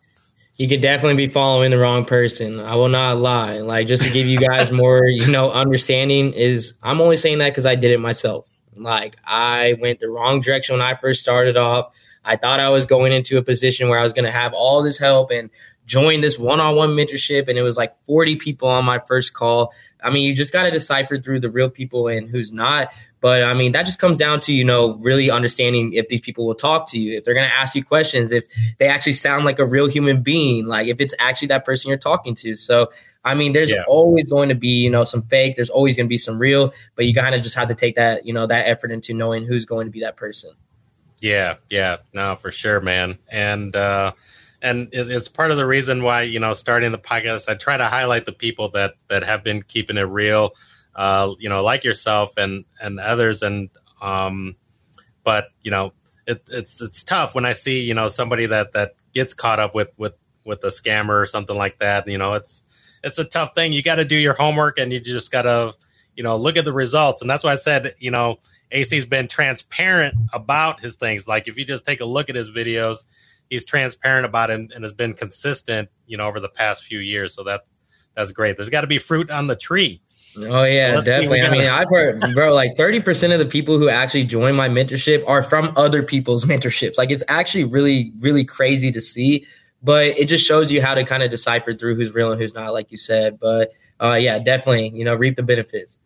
[0.57, 2.59] You could definitely be following the wrong person.
[2.59, 3.59] I will not lie.
[3.59, 7.49] Like just to give you guys more, you know, understanding is I'm only saying that
[7.49, 8.49] because I did it myself.
[8.75, 11.89] Like I went the wrong direction when I first started off.
[12.25, 14.83] I thought I was going into a position where I was going to have all
[14.83, 15.49] this help and
[15.85, 19.71] join this one-on-one mentorship and it was like 40 people on my first call
[20.03, 22.91] i mean you just got to decipher through the real people and who's not
[23.27, 26.47] but i mean that just comes down to you know really understanding if these people
[26.47, 28.45] will talk to you if they're going to ask you questions if
[28.77, 31.97] they actually sound like a real human being like if it's actually that person you're
[31.97, 32.89] talking to so
[33.25, 33.83] I mean, there's yeah.
[33.89, 35.57] always going to be, you know, some fake.
[35.57, 37.95] There's always going to be some real, but you kind of just have to take
[37.95, 40.51] that, you know, that effort into knowing who's going to be that person.
[41.19, 43.17] Yeah, yeah, no, for sure, man.
[43.29, 44.13] And uh,
[44.61, 47.85] and it's part of the reason why you know starting the podcast i try to
[47.85, 50.53] highlight the people that that have been keeping it real
[50.97, 53.69] uh, you know like yourself and and others and
[54.01, 54.55] um
[55.23, 55.93] but you know
[56.27, 59.73] it, it's it's tough when i see you know somebody that that gets caught up
[59.73, 60.13] with with
[60.47, 62.07] with a scammer or something like that.
[62.07, 62.63] You know, it's
[63.03, 63.73] it's a tough thing.
[63.73, 65.75] You got to do your homework and you just got to,
[66.15, 67.21] you know, look at the results.
[67.21, 68.39] And that's why I said, you know,
[68.71, 71.27] AC's been transparent about his things.
[71.27, 73.05] Like if you just take a look at his videos,
[73.49, 77.33] he's transparent about it and has been consistent, you know, over the past few years.
[77.33, 77.61] So that
[78.15, 78.55] that's great.
[78.55, 80.01] There's got to be fruit on the tree.
[80.45, 81.41] Oh yeah, so definitely.
[81.41, 84.69] I mean, I've heard, bro, like thirty percent of the people who actually join my
[84.69, 86.97] mentorship are from other people's mentorships.
[86.97, 89.45] Like it's actually really, really crazy to see.
[89.83, 92.53] But it just shows you how to kind of decipher through who's real and who's
[92.53, 93.39] not, like you said.
[93.39, 95.99] But uh, yeah, definitely, you know, reap the benefits.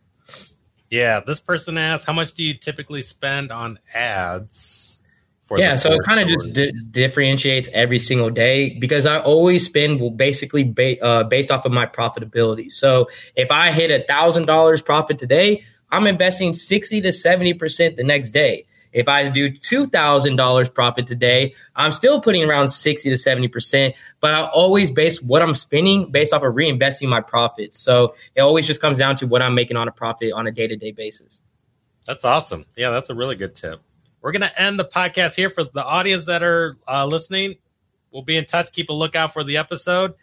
[0.89, 4.99] Yeah, this person asks, how much do you typically spend on ads?
[5.59, 10.17] Yeah, so it kind of just di- differentiates every single day because I always spend
[10.17, 12.71] basically ba- uh, based off of my profitability.
[12.71, 17.97] So if I hit a thousand dollars profit today, I'm investing sixty to seventy percent
[17.97, 18.65] the next day.
[18.93, 24.43] If I do $2,000 profit today, I'm still putting around 60 to 70%, but I
[24.43, 27.79] always base what I'm spending based off of reinvesting my profits.
[27.79, 30.51] So it always just comes down to what I'm making on a profit on a
[30.51, 31.41] day to day basis.
[32.05, 32.65] That's awesome.
[32.75, 33.79] Yeah, that's a really good tip.
[34.21, 37.55] We're going to end the podcast here for the audience that are uh, listening.
[38.11, 38.71] We'll be in touch.
[38.71, 40.13] Keep a lookout for the episode.